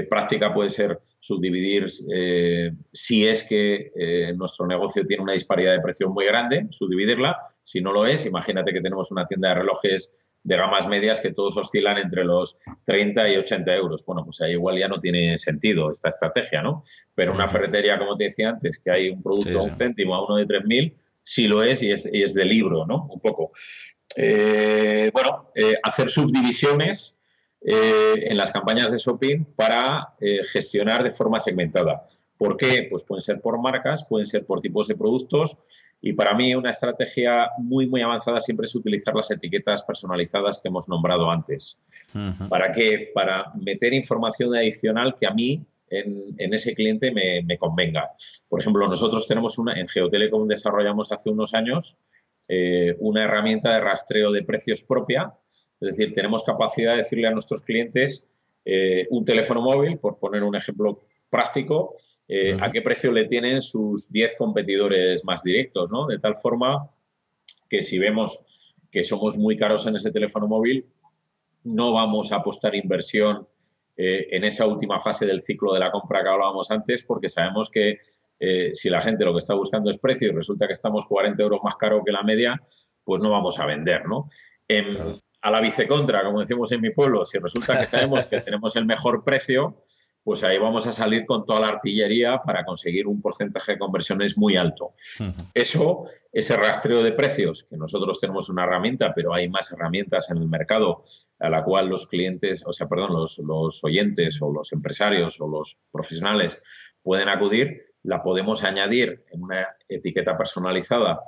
[0.08, 5.80] práctica puede ser subdividir eh, si es que eh, nuestro negocio tiene una disparidad de
[5.80, 7.36] precio muy grande, subdividirla.
[7.62, 11.34] Si no lo es, imagínate que tenemos una tienda de relojes de gamas medias que
[11.34, 14.04] todos oscilan entre los 30 y 80 euros.
[14.06, 16.82] Bueno, pues ahí igual ya no tiene sentido esta estrategia, ¿no?
[17.14, 20.24] Pero una ferretería, como te decía antes, que hay un producto a un céntimo a
[20.24, 23.06] uno de 3.000, sí lo es y, es y es de libro, ¿no?
[23.12, 23.52] Un poco.
[24.16, 25.50] Eh, bueno,
[25.82, 27.14] hacer subdivisiones
[27.62, 32.06] eh, en las campañas de shopping para eh, gestionar de forma segmentada.
[32.38, 32.86] ¿Por qué?
[32.88, 35.58] Pues pueden ser por marcas, pueden ser por tipos de productos
[36.00, 40.68] y para mí una estrategia muy, muy avanzada siempre es utilizar las etiquetas personalizadas que
[40.68, 41.76] hemos nombrado antes.
[42.48, 43.10] ¿Para qué?
[43.14, 48.12] Para meter información adicional que a mí en, ese cliente me, convenga.
[48.48, 51.98] Por ejemplo, nosotros tenemos una, en Geotelecom desarrollamos hace unos años
[52.48, 55.32] eh, una herramienta de rastreo de precios propia
[55.80, 58.26] es decir, tenemos capacidad de decirle a nuestros clientes
[58.64, 61.00] eh, un teléfono móvil, por poner un ejemplo
[61.30, 61.96] práctico,
[62.28, 66.06] eh, a qué precio le tienen sus 10 competidores más directos, ¿no?
[66.06, 66.90] De tal forma
[67.68, 68.40] que si vemos
[68.90, 70.86] que somos muy caros en ese teléfono móvil,
[71.64, 73.48] no vamos a apostar inversión
[73.96, 77.70] eh, en esa última fase del ciclo de la compra que hablábamos antes, porque sabemos
[77.70, 77.98] que
[78.72, 81.60] si la gente lo que está buscando es precio y resulta que estamos 40 euros
[81.62, 82.58] más caro que la media,
[83.04, 84.30] pues no vamos a vender, ¿no?
[85.42, 88.84] A la vicecontra, como decimos en mi pueblo, si resulta que sabemos que tenemos el
[88.84, 89.82] mejor precio,
[90.22, 94.36] pues ahí vamos a salir con toda la artillería para conseguir un porcentaje de conversiones
[94.36, 94.92] muy alto.
[95.54, 100.36] Eso, ese rastreo de precios, que nosotros tenemos una herramienta, pero hay más herramientas en
[100.36, 101.02] el mercado
[101.38, 105.48] a la cual los clientes, o sea, perdón, los, los oyentes o los empresarios o
[105.48, 106.62] los profesionales
[107.02, 111.22] pueden acudir, la podemos añadir en una etiqueta personalizada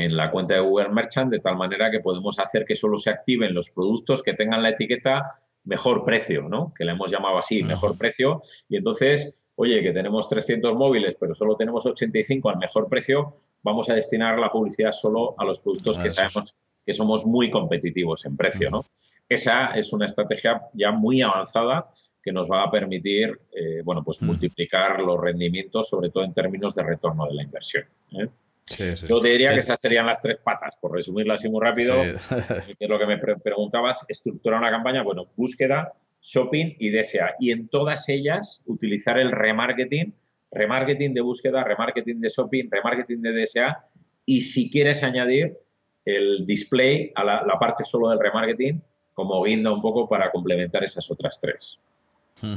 [0.00, 3.10] en la cuenta de Google Merchant de tal manera que podemos hacer que solo se
[3.10, 5.34] activen los productos que tengan la etiqueta
[5.64, 6.72] mejor precio, ¿no?
[6.76, 8.42] Que le hemos llamado así, mejor precio.
[8.68, 13.88] Y entonces, oye, que tenemos 300 móviles, pero solo tenemos 85 al mejor precio, vamos
[13.90, 18.36] a destinar la publicidad solo a los productos que sabemos que somos muy competitivos en
[18.36, 18.84] precio, ¿no?
[19.28, 21.90] Esa es una estrategia ya muy avanzada
[22.22, 26.74] que nos va a permitir, eh, bueno, pues multiplicar los rendimientos, sobre todo en términos
[26.74, 27.84] de retorno de la inversión.
[28.12, 28.28] ¿eh?
[29.06, 32.76] Yo te diría que esas serían las tres patas, por resumirlas así muy rápido, que
[32.78, 35.92] es lo que me preguntabas, estructurar una campaña, bueno, búsqueda,
[36.22, 37.34] shopping y DSA.
[37.40, 40.14] Y en todas ellas utilizar el remarketing,
[40.52, 43.84] remarketing de búsqueda, remarketing de shopping, remarketing de DSA
[44.24, 45.58] y si quieres añadir
[46.04, 48.82] el display a la, parte solo del remarketing
[49.14, 51.78] como guinda un poco para complementar esas otras tres.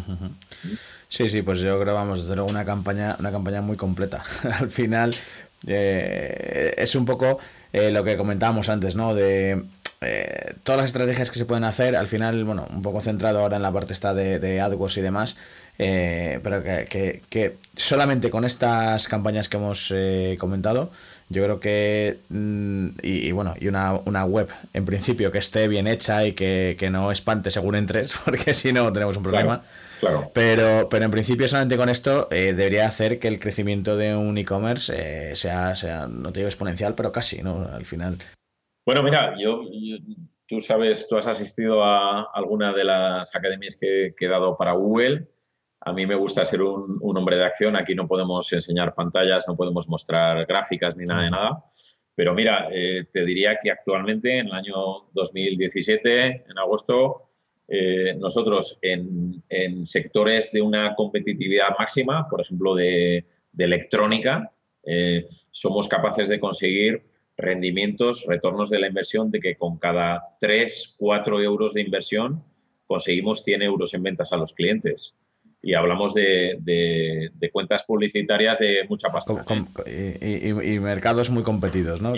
[1.07, 4.23] Sí, sí, pues yo creo, vamos, desde luego una campaña, una campaña muy completa.
[4.59, 5.15] Al final,
[5.67, 7.39] eh, es un poco
[7.73, 9.15] eh, lo que comentábamos antes, ¿no?
[9.15, 9.63] De
[10.01, 13.57] eh, todas las estrategias que se pueden hacer, al final, bueno, un poco centrado ahora
[13.57, 15.37] en la parte esta de, AdWords y demás,
[15.77, 19.93] pero que, solamente con estas campañas que hemos
[20.37, 20.91] comentado,
[21.29, 26.25] yo creo que, mm, y, bueno, y una, web en principio que esté bien hecha
[26.25, 29.63] y que, no espante según entres, porque si no tenemos un problema.
[30.33, 34.37] Pero, pero en principio solamente con esto eh, debería hacer que el crecimiento de un
[34.37, 34.93] e-commerce
[35.31, 37.67] eh, sea, sea, no te digo exponencial, pero casi, ¿no?
[37.71, 38.17] Al final.
[38.85, 39.61] Bueno, mira, yo,
[40.47, 45.27] tú sabes, tú has asistido a alguna de las academias que, he dado para Google.
[45.87, 47.75] A mí me gusta ser un, hombre de acción.
[47.75, 51.63] Aquí no podemos enseñar pantallas, no podemos mostrar gráficas ni nada de nada.
[52.15, 54.75] Pero mira, eh, te diría que actualmente, en el año
[55.13, 57.25] 2017, en agosto,
[57.67, 63.23] eh, nosotros en, sectores de una competitividad máxima, por ejemplo, de,
[63.55, 64.51] electrónica,
[64.83, 67.03] eh, somos capaces de conseguir
[67.37, 72.43] rendimientos, retornos de la inversión de que con cada 3, 4 euros de inversión
[72.87, 75.13] conseguimos 100 euros en ventas a los clientes.
[75.65, 79.33] Y hablamos de, cuentas publicitarias de mucha pasta.
[79.85, 82.13] y, mercados muy competidos, ¿no?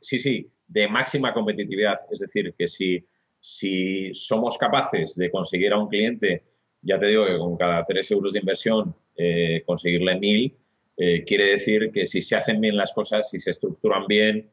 [0.00, 1.94] sí, sí, de máxima competitividad.
[2.10, 3.06] Es decir, que si
[3.44, 6.44] si somos capaces de conseguir a un cliente,
[6.80, 10.56] ya te digo que con cada 3 euros de inversión eh, conseguirle 1000,
[10.96, 14.50] eh, quiere decir que si se hacen bien las cosas, si se estructuran bien,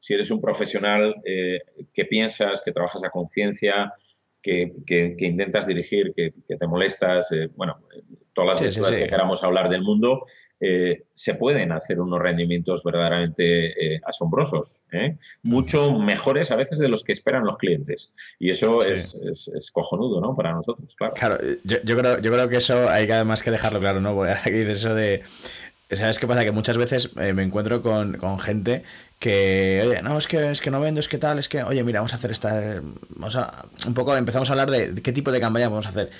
[0.00, 1.60] si eres un profesional eh,
[1.94, 3.92] que piensas, que trabajas a conciencia,
[4.42, 4.72] que,
[5.18, 7.78] intentas dirigir, que, te molestas, bueno,
[8.32, 10.24] todas las que queramos hablar del mundo,
[10.64, 15.16] eh, se pueden hacer unos rendimientos verdaderamente eh, asombrosos, ¿eh?
[15.42, 18.14] mucho mejores a veces de los que esperan los clientes.
[18.38, 19.18] Y eso es,
[19.72, 20.36] cojonudo, ¿no?
[20.36, 21.14] Para nosotros, claro.
[21.14, 24.14] Claro, yo, creo, yo creo que eso hay que además que dejarlo claro, ¿no?
[24.14, 25.22] Porque aquí dices eso de...
[25.90, 26.44] ¿Sabes qué pasa?
[26.44, 28.84] Que muchas veces me encuentro con, gente
[29.22, 31.84] que, oye, no, es que, es que no vendo, es que tal, es que, oye,
[31.84, 32.82] mira, vamos a hacer esta...
[33.10, 36.10] Vamos a, un poco empezamos a hablar de qué tipo de campaña vamos a hacer.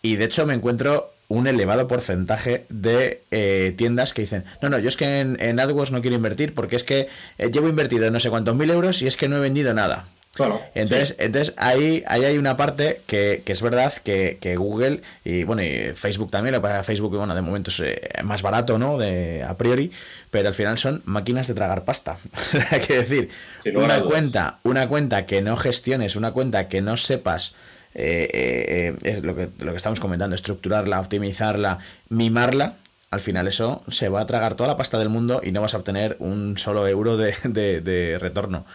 [0.00, 4.78] Y de hecho me encuentro un elevado porcentaje de eh, tiendas que dicen, no, no,
[4.78, 8.20] yo es que en, AdWords no quiero invertir porque es que eh, llevo invertido no
[8.20, 10.06] sé cuántos mil euros y es que no he vendido nada.
[10.36, 10.60] Claro.
[10.74, 15.92] Entonces, entonces ahí, ahí hay una parte que, es verdad que, Google y bueno, y
[15.94, 18.98] Facebook también, lo para Facebook, bueno, de momento es eh, más barato, ¿no?
[18.98, 19.90] De, a priori,
[20.30, 22.18] pero al final son máquinas de tragar pasta.
[22.70, 23.30] hay que decir,
[23.74, 27.54] una cuenta, una cuenta que no gestiones, una cuenta que no sepas
[27.94, 31.78] eh, eh, es lo que, lo que estamos comentando, estructurarla, optimizarla,
[32.10, 32.74] mimarla,
[33.10, 35.74] al final eso se va a tragar toda la pasta del mundo y no vas
[35.74, 38.66] a obtener un solo euro de, retorno.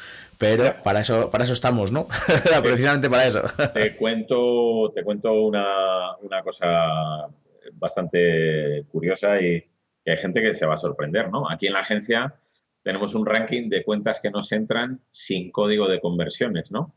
[0.42, 2.08] Pero para eso, para eso estamos, ¿no?
[2.64, 3.44] Precisamente para eso.
[3.74, 7.28] te cuento, te cuento una, cosa
[7.74, 9.64] bastante curiosa y,
[10.04, 11.50] y, hay gente que se va a sorprender, ¿no?
[11.50, 12.36] Aquí en la agencia
[12.84, 16.96] tenemos un ranking de cuentas que nos entran sin código de conversiones, ¿no?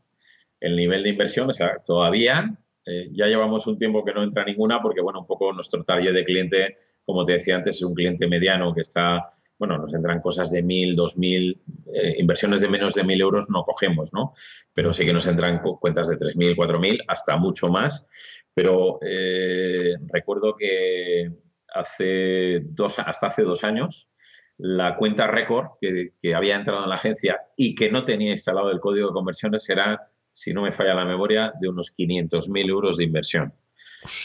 [0.59, 4.43] el nivel de inversión, o sea, todavía eh, ya llevamos un tiempo que no entra
[4.43, 6.75] ninguna porque, bueno, un poco nuestro target de cliente,
[7.05, 9.27] como te decía antes, es un cliente mediano que está,
[9.57, 11.61] bueno, nos entran cosas de mil, dos mil,
[11.93, 14.33] eh, inversiones de menos de mil euros no cogemos, ¿no?
[14.73, 18.07] Pero sí que nos entran cuentas de tres mil, cuatro mil, hasta mucho más.
[18.53, 21.31] Pero eh, recuerdo que
[21.73, 24.09] hace dos, hasta hace dos años,
[24.57, 28.71] la cuenta récord que, que, había entrado en la agencia y que no tenía instalado
[28.71, 32.97] el código de conversiones era si no me falla la memoria, de unos 500.000 euros
[32.97, 33.53] de inversión.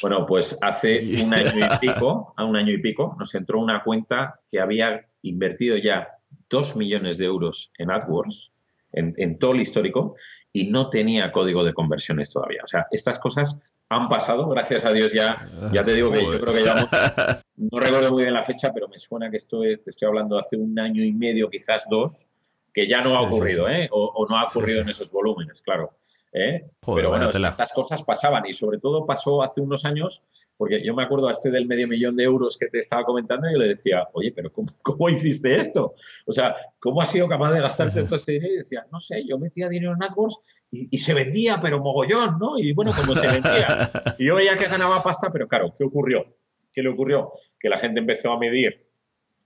[0.02, 3.82] Bueno, pues hace un año y pico, a un año y pico, nos entró una
[3.82, 6.08] cuenta que había invertido ya
[6.48, 8.52] 2 millones de euros en AdWords,
[8.92, 10.16] en, todo el histórico,
[10.52, 12.62] y no tenía código de conversiones todavía.
[12.64, 13.58] O sea, estas cosas
[13.88, 16.74] han pasado, gracias a Dios ya, ya te digo que yo creo que ya
[17.56, 20.56] no recuerdo muy bien la fecha, pero me suena que estoy, te estoy hablando hace
[20.56, 22.30] un año y medio, quizás dos,
[22.72, 23.88] que ya no ha ocurrido, ¿eh?
[23.92, 25.90] O, no ha ocurrido en esos volúmenes, claro.
[26.32, 26.64] ¿Eh?
[26.94, 30.22] pero bueno, estas cosas pasaban y sobre todo pasó hace unos años,
[30.56, 33.48] porque yo me acuerdo a este del medio millón de euros que te estaba comentando
[33.48, 34.52] y yo le decía, oye, pero
[34.82, 35.94] ¿cómo, hiciste esto?
[36.26, 38.54] O sea, ¿cómo has sido capaz de gastarte todo este dinero?
[38.54, 40.38] Y decía, no sé, yo metía dinero en AdWords
[40.70, 42.58] y, se vendía, pero mogollón, ¿no?
[42.58, 43.90] Y bueno, como se vendía.
[44.18, 46.26] Y yo veía que ganaba pasta, pero claro, ¿qué ocurrió?
[46.72, 47.32] ¿Qué le ocurrió?
[47.58, 48.86] Que la gente empezó a medir,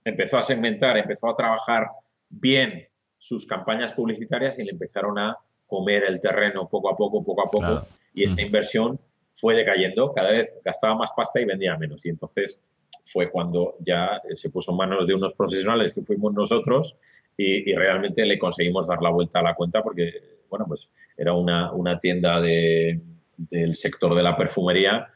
[0.03, 1.87] empezó a segmentar, empezó a trabajar
[2.29, 7.47] bien sus campañas publicitarias y le empezaron a comer el terreno poco a poco, poco
[7.47, 8.99] a poco, y esa inversión
[9.33, 12.05] fue decayendo, cada vez gastaba más pasta y vendía menos.
[12.05, 12.63] Y entonces
[13.05, 16.97] fue cuando ya se puso en manos de unos profesionales que fuimos nosotros
[17.37, 20.13] y, realmente le conseguimos dar la vuelta a la cuenta porque,
[20.49, 23.01] bueno, pues era una, una tienda de,
[23.37, 25.09] del sector de la perfumería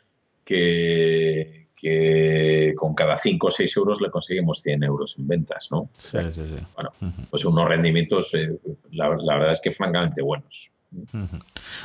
[0.43, 5.89] que, que con cada 5 o 6 euros le conseguimos 100 euros en ventas, ¿no?
[5.97, 6.65] Sí, sí, sí.
[6.75, 6.91] Bueno,
[7.30, 8.57] pues unos rendimientos, eh,
[8.91, 10.71] la, verdad es que francamente buenos.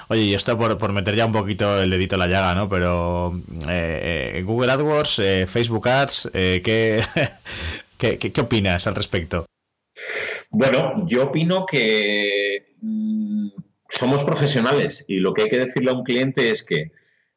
[0.08, 2.68] Oye, y esto por, meter ya un poquito el dedito en la llaga, ¿no?
[2.68, 3.38] Pero
[3.68, 7.02] eh, eh, Google AdWords, Facebook Ads, ¿qué,
[7.98, 9.46] qué, qué, opinas al respecto?
[10.50, 13.48] Bueno, yo opino que mm,
[13.88, 16.92] somos profesionales y lo que hay que decirle a un cliente es que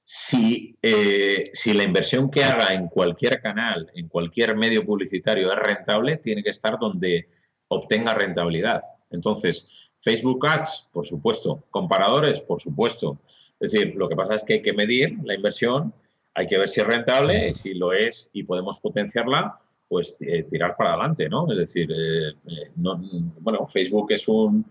[0.09, 5.59] si, eh, si la inversión que haga en cualquier canal, en cualquier medio publicitario es
[5.59, 7.27] rentable, tiene que estar donde
[7.67, 8.81] obtenga rentabilidad.
[9.09, 11.65] Entonces, Facebook Ads, por supuesto.
[11.71, 13.19] Comparadores, por supuesto.
[13.59, 15.93] Es decir, lo que pasa es que hay que medir la inversión,
[16.35, 20.77] hay que ver si es rentable, si lo es y podemos potenciarla, pues eh, tirar
[20.77, 21.51] para adelante, ¿no?
[21.51, 24.65] Es decir, eh, bueno, Facebook es un,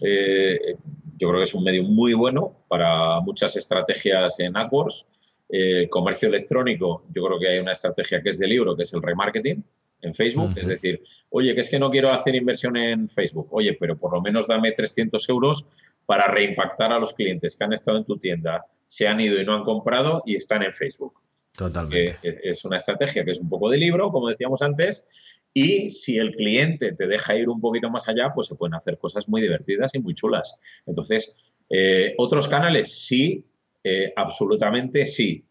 [0.00, 5.06] yo creo que es un medio muy bueno para muchas estrategias en AdWords.
[5.48, 8.92] Eh, comercio electrónico, yo creo que hay una estrategia que es de libro, que es
[8.92, 9.62] el remarketing
[10.00, 10.52] en Facebook.
[10.56, 13.48] Es decir, oye, que es que no quiero hacer inversión en Facebook.
[13.50, 15.64] Oye, pero por lo menos dame 300 euros
[16.06, 19.44] para reimpactar a los clientes que han estado en tu tienda, se han ido y
[19.44, 21.14] no han comprado y están en Facebook.
[21.56, 22.18] Totalmente.
[22.22, 25.06] es una estrategia que es un poco de libro, como decíamos antes,
[25.52, 28.98] y si el cliente te deja ir un poquito más allá, pues se pueden hacer
[28.98, 30.56] cosas muy divertidas y muy chulas.
[30.84, 31.36] Entonces,
[31.70, 33.46] eh, otros canales, sí,
[33.84, 35.44] eh, absolutamente sí.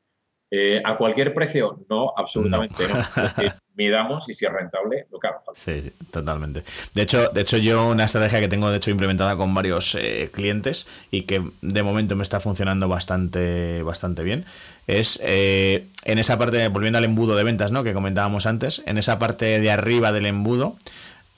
[0.56, 1.80] Eh, ¿A cualquier precio?
[1.90, 3.00] No, absolutamente no.
[3.00, 5.60] Es decir, midamos y si es rentable, lo que haga falta.
[5.60, 6.64] Sí, sí, totalmente.
[6.94, 9.98] De hecho, de hecho, yo una estrategia que tengo de hecho implementada con varios
[10.32, 14.46] clientes y que de momento me está funcionando bastante, bastante bien
[14.88, 17.84] es eh, en esa parte, volviendo al embudo de ventas, ¿no?
[17.84, 20.76] Que comentábamos antes, en esa parte de arriba del embudo,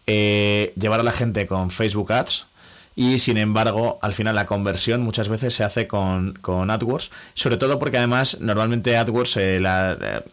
[0.07, 2.47] eh, llevar a la gente con Facebook Ads.
[2.95, 7.57] Y sin embargo, al final la conversión muchas veces se hace con, con AdWords, sobre
[7.57, 10.23] todo porque además normalmente AdWords, eh, la,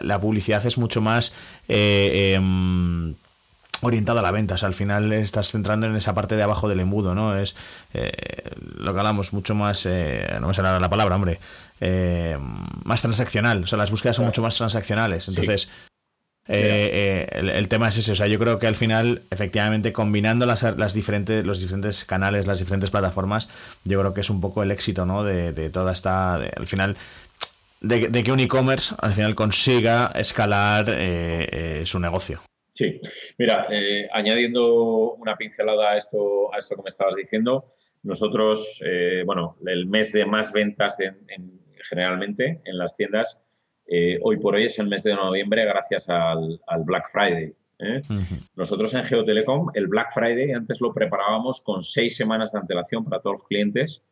[0.00, 1.32] la, publicidad es mucho más
[1.66, 3.14] em,
[3.80, 4.54] orientada a la venta.
[4.54, 7.36] O sea, al final estás centrando en esa parte de abajo del embudo, ¿no?
[7.36, 7.56] Es
[7.92, 11.40] lo que hablamos mucho más, no me sale la palabra, hombre,
[11.80, 12.38] eh,
[12.84, 13.64] más transaccional.
[13.64, 15.28] O sea, las búsquedas son mucho más transaccionales.
[15.28, 15.68] Entonces,
[16.46, 18.12] eh, eh, el, tema es ese.
[18.12, 22.46] O sea, yo creo que al final, efectivamente, combinando las, las, diferentes, los diferentes canales,
[22.46, 23.48] las diferentes plataformas,
[23.84, 25.24] yo creo que es un poco el éxito, ¿no?
[25.24, 26.34] De, toda esta.
[26.34, 26.96] al final.
[27.80, 30.86] De, que un e-commerce al final consiga escalar
[31.84, 32.40] su negocio.
[32.72, 33.00] Sí,
[33.38, 33.68] mira,
[34.12, 37.66] añadiendo una pincelada a esto, a esto que me estabas diciendo,
[38.02, 38.82] nosotros,
[39.26, 43.40] bueno, el mes de más ventas en, generalmente en las tiendas.
[43.86, 47.54] Eh, hoy por hoy es el mes de noviembre gracias al, Black Friday.
[47.78, 48.00] ¿eh?
[48.56, 53.20] Nosotros en Geotelecom el Black Friday antes lo preparábamos con seis semanas de antelación para
[53.20, 54.02] todos los clientes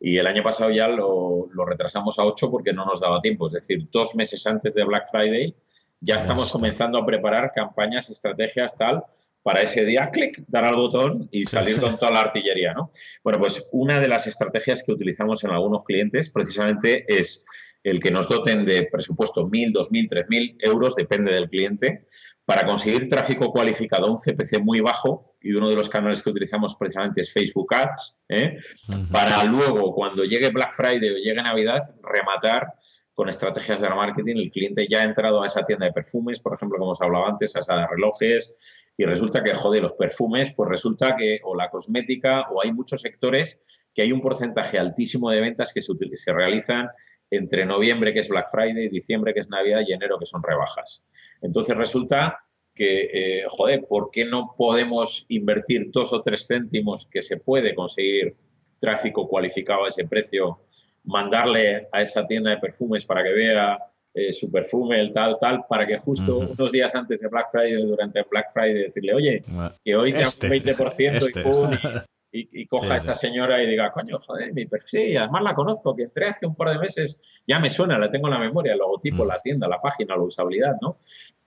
[0.00, 3.46] y el año pasado ya lo, retrasamos a ocho porque no nos daba tiempo.
[3.46, 5.54] Es decir, dos meses antes de Black Friday
[6.00, 9.04] ya estamos comenzando a preparar campañas, estrategias, tal,
[9.42, 12.90] para ese día, clic, dar al botón y salir con toda la artillería, ¿no?
[13.22, 17.44] Bueno, pues una de las estrategias que utilizamos en algunos clientes precisamente es
[17.84, 22.06] el que nos doten de presupuesto 1.000, 2.000, 3.000 euros, depende del cliente,
[22.44, 26.30] para conseguir tráfico cualificado a un CPC muy bajo, y uno de los canales que
[26.30, 28.58] utilizamos precisamente es Facebook Ads, ¿eh?
[29.12, 32.72] para luego, cuando llegue Black Friday o llegue Navidad, rematar
[33.14, 34.36] con estrategias de marketing.
[34.36, 37.28] El cliente ya ha entrado a esa tienda de perfumes, por ejemplo, como os hablaba
[37.28, 38.54] antes, a esa de relojes,
[38.96, 43.00] y resulta que, joder, los perfumes, pues resulta que, o la cosmética, o hay muchos
[43.00, 43.58] sectores
[43.94, 46.88] que hay un porcentaje altísimo de ventas que se, se realizan
[47.30, 51.04] entre noviembre, que es Black Friday, diciembre, que es Navidad, y enero, que son rebajas.
[51.40, 52.38] Entonces resulta
[52.74, 57.74] que, eh, joder, ¿por qué no podemos invertir dos o tres céntimos que se puede
[57.74, 58.36] conseguir
[58.78, 60.60] tráfico cualificado a ese precio
[61.04, 63.76] mandarle a esa tienda de perfumes para que vea
[64.14, 67.82] eh, su perfume, el tal, tal, para que justo unos días antes de Black Friday,
[67.82, 69.44] durante Black Friday, decirle, oye,
[69.84, 71.40] que hoy te este, un 20% este.
[71.40, 71.44] y,
[72.36, 76.02] y, coja a esa señora y diga, coño, joder, mi perfil, además la conozco, que
[76.04, 78.78] entré hace un par de meses, ya me suena, la tengo en la memoria, el
[78.78, 79.28] logotipo, mm.
[79.28, 80.98] la tienda, la página, la usabilidad, ¿no?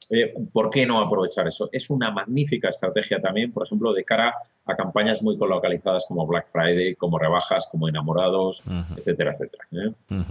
[0.10, 1.68] Eh, ¿Por qué no aprovechar eso?
[1.74, 4.34] Es una magnífica estrategia también, por ejemplo, de cara
[4.66, 8.64] a campañas muy colocalizadas como Black Friday, como rebajas, como enamorados,
[8.96, 9.66] etcétera, etcétera.
[9.74, 10.24] ¿eh?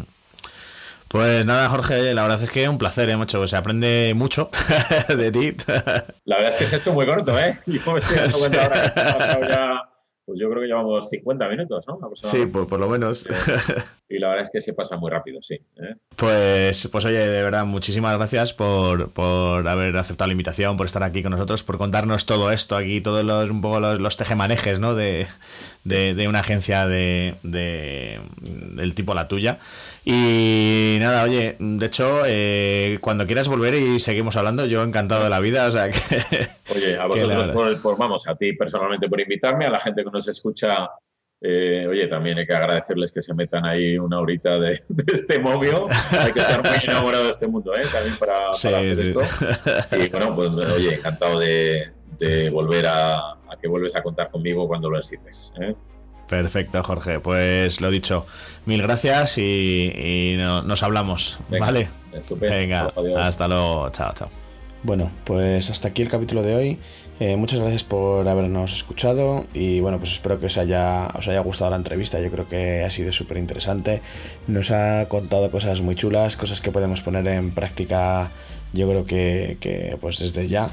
[1.08, 3.46] Pues nada, Jorge, la verdad es que es un placer, ¿eh, mucho.
[3.46, 4.48] Se aprende mucho
[5.14, 5.54] de ti.
[6.24, 7.58] La verdad es que se ha hecho muy corto, ¿eh?
[7.66, 9.95] Yo me estoy dando cuenta ahora que pasado ya
[10.26, 11.98] pues yo creo que llevamos 50 minutos, ¿no?
[12.14, 13.26] Sí, pues por lo menos.
[14.08, 15.54] Y la verdad es que se pasa muy rápido, sí.
[15.54, 15.96] ¿eh?
[16.14, 21.02] Pues, pues oye, de verdad, muchísimas gracias por, por, haber aceptado la invitación, por estar
[21.02, 24.78] aquí con nosotros, por contarnos todo esto aquí, todos los, un poco los, los tejemanejes,
[24.78, 24.94] ¿no?
[24.94, 25.26] De,
[25.86, 29.58] de, una agencia de, del tipo la tuya.
[30.04, 35.30] Y nada, oye, de hecho, eh, cuando quieras volver y seguimos hablando, yo encantado de
[35.30, 35.98] la vida, o sea que...
[36.74, 40.26] Oye, a vosotros, por, vamos, a ti personalmente por invitarme, a la gente que nos
[40.28, 40.88] escucha,
[41.40, 44.82] eh, oye, también hay que agradecerles que se metan ahí una horita de,
[45.12, 45.74] este móvil.
[46.10, 47.84] Hay que estar muy enamorado de este mundo, ¿eh?
[47.92, 49.20] También para, hacer esto.
[49.96, 51.90] Y bueno, pues oye, encantado de,
[52.50, 55.52] volver a, a, que vuelves a contar conmigo cuando lo necesites.
[55.60, 55.74] ¿eh?
[56.28, 57.20] Perfecto, Jorge.
[57.20, 58.26] Pues lo dicho,
[58.64, 61.38] mil gracias y, nos hablamos.
[61.48, 61.88] ¿Vale?
[62.12, 62.56] Estupendo.
[62.56, 62.88] Venga,
[63.18, 63.90] hasta luego.
[63.90, 64.28] Chao, chao.
[64.82, 66.78] Bueno, pues hasta aquí el capítulo de hoy.
[67.18, 71.40] Eh, muchas gracias por habernos escuchado y bueno, pues espero que os haya, os haya
[71.40, 72.20] gustado la entrevista.
[72.20, 74.02] Yo creo que ha sido súper interesante.
[74.46, 78.30] Nos ha contado cosas muy chulas, cosas que podemos poner en práctica
[78.72, 80.68] yo creo que, pues desde ya.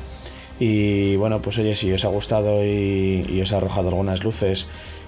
[0.59, 4.67] Y bueno, pues oye, si os ha gustado y, os ha arrojado algunas luces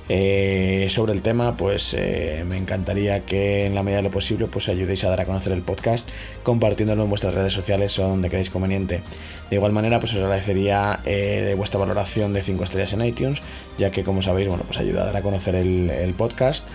[0.10, 4.46] eh, sobre el tema, pues eh, me encantaría que en la medida de lo posible
[4.48, 6.10] pues ayudéis a dar a conocer el podcast
[6.43, 9.02] compartiéndolo en vuestras redes sociales o donde queráis conveniente.
[9.50, 13.41] De igual manera, pues os agradecería eh, vuestra valoración de 5 estrellas en iTunes,
[13.78, 16.68] ya que como sabéis, bueno, pues ayuda a dar a conocer el, podcast.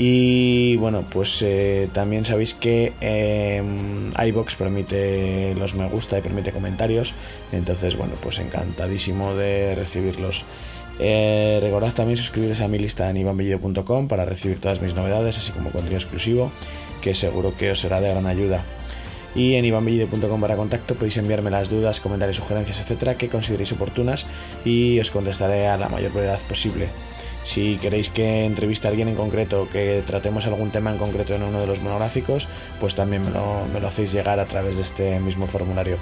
[0.00, 1.44] Y bueno, pues
[1.92, 7.14] también sabéis que em, iBox permite los me gusta y permite comentarios.
[7.50, 10.44] Entonces, bueno, pues encantadísimo de recibirlos.
[11.00, 15.52] Eh, recordad también suscribiros a mi lista en ivanbellido.com para recibir todas mis novedades, así
[15.52, 16.50] como contenido exclusivo,
[17.00, 18.64] que seguro que os será de gran ayuda.
[19.34, 24.26] Y en ivanbellido.com para contacto podéis enviarme las dudas, comentarios, sugerencias, etcétera, que consideréis oportunas
[24.64, 26.88] y os contestaré a la mayor brevedad posible.
[27.48, 31.42] Si queréis que entreviste a alguien en concreto, que tratemos algún tema en concreto en
[31.42, 32.46] uno de los monográficos,
[32.78, 35.96] pues también me lo, me lo hacéis llegar a través de este mismo formulario.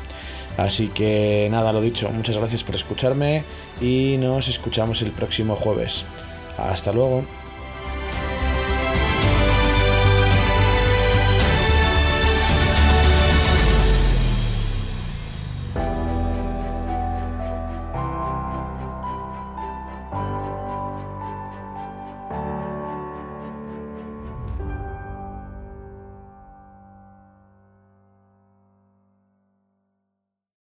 [0.57, 3.45] Así que nada, lo dicho, muchas gracias por escucharme
[3.81, 6.05] y nos escuchamos el próximo jueves.
[6.59, 7.25] Hasta luego.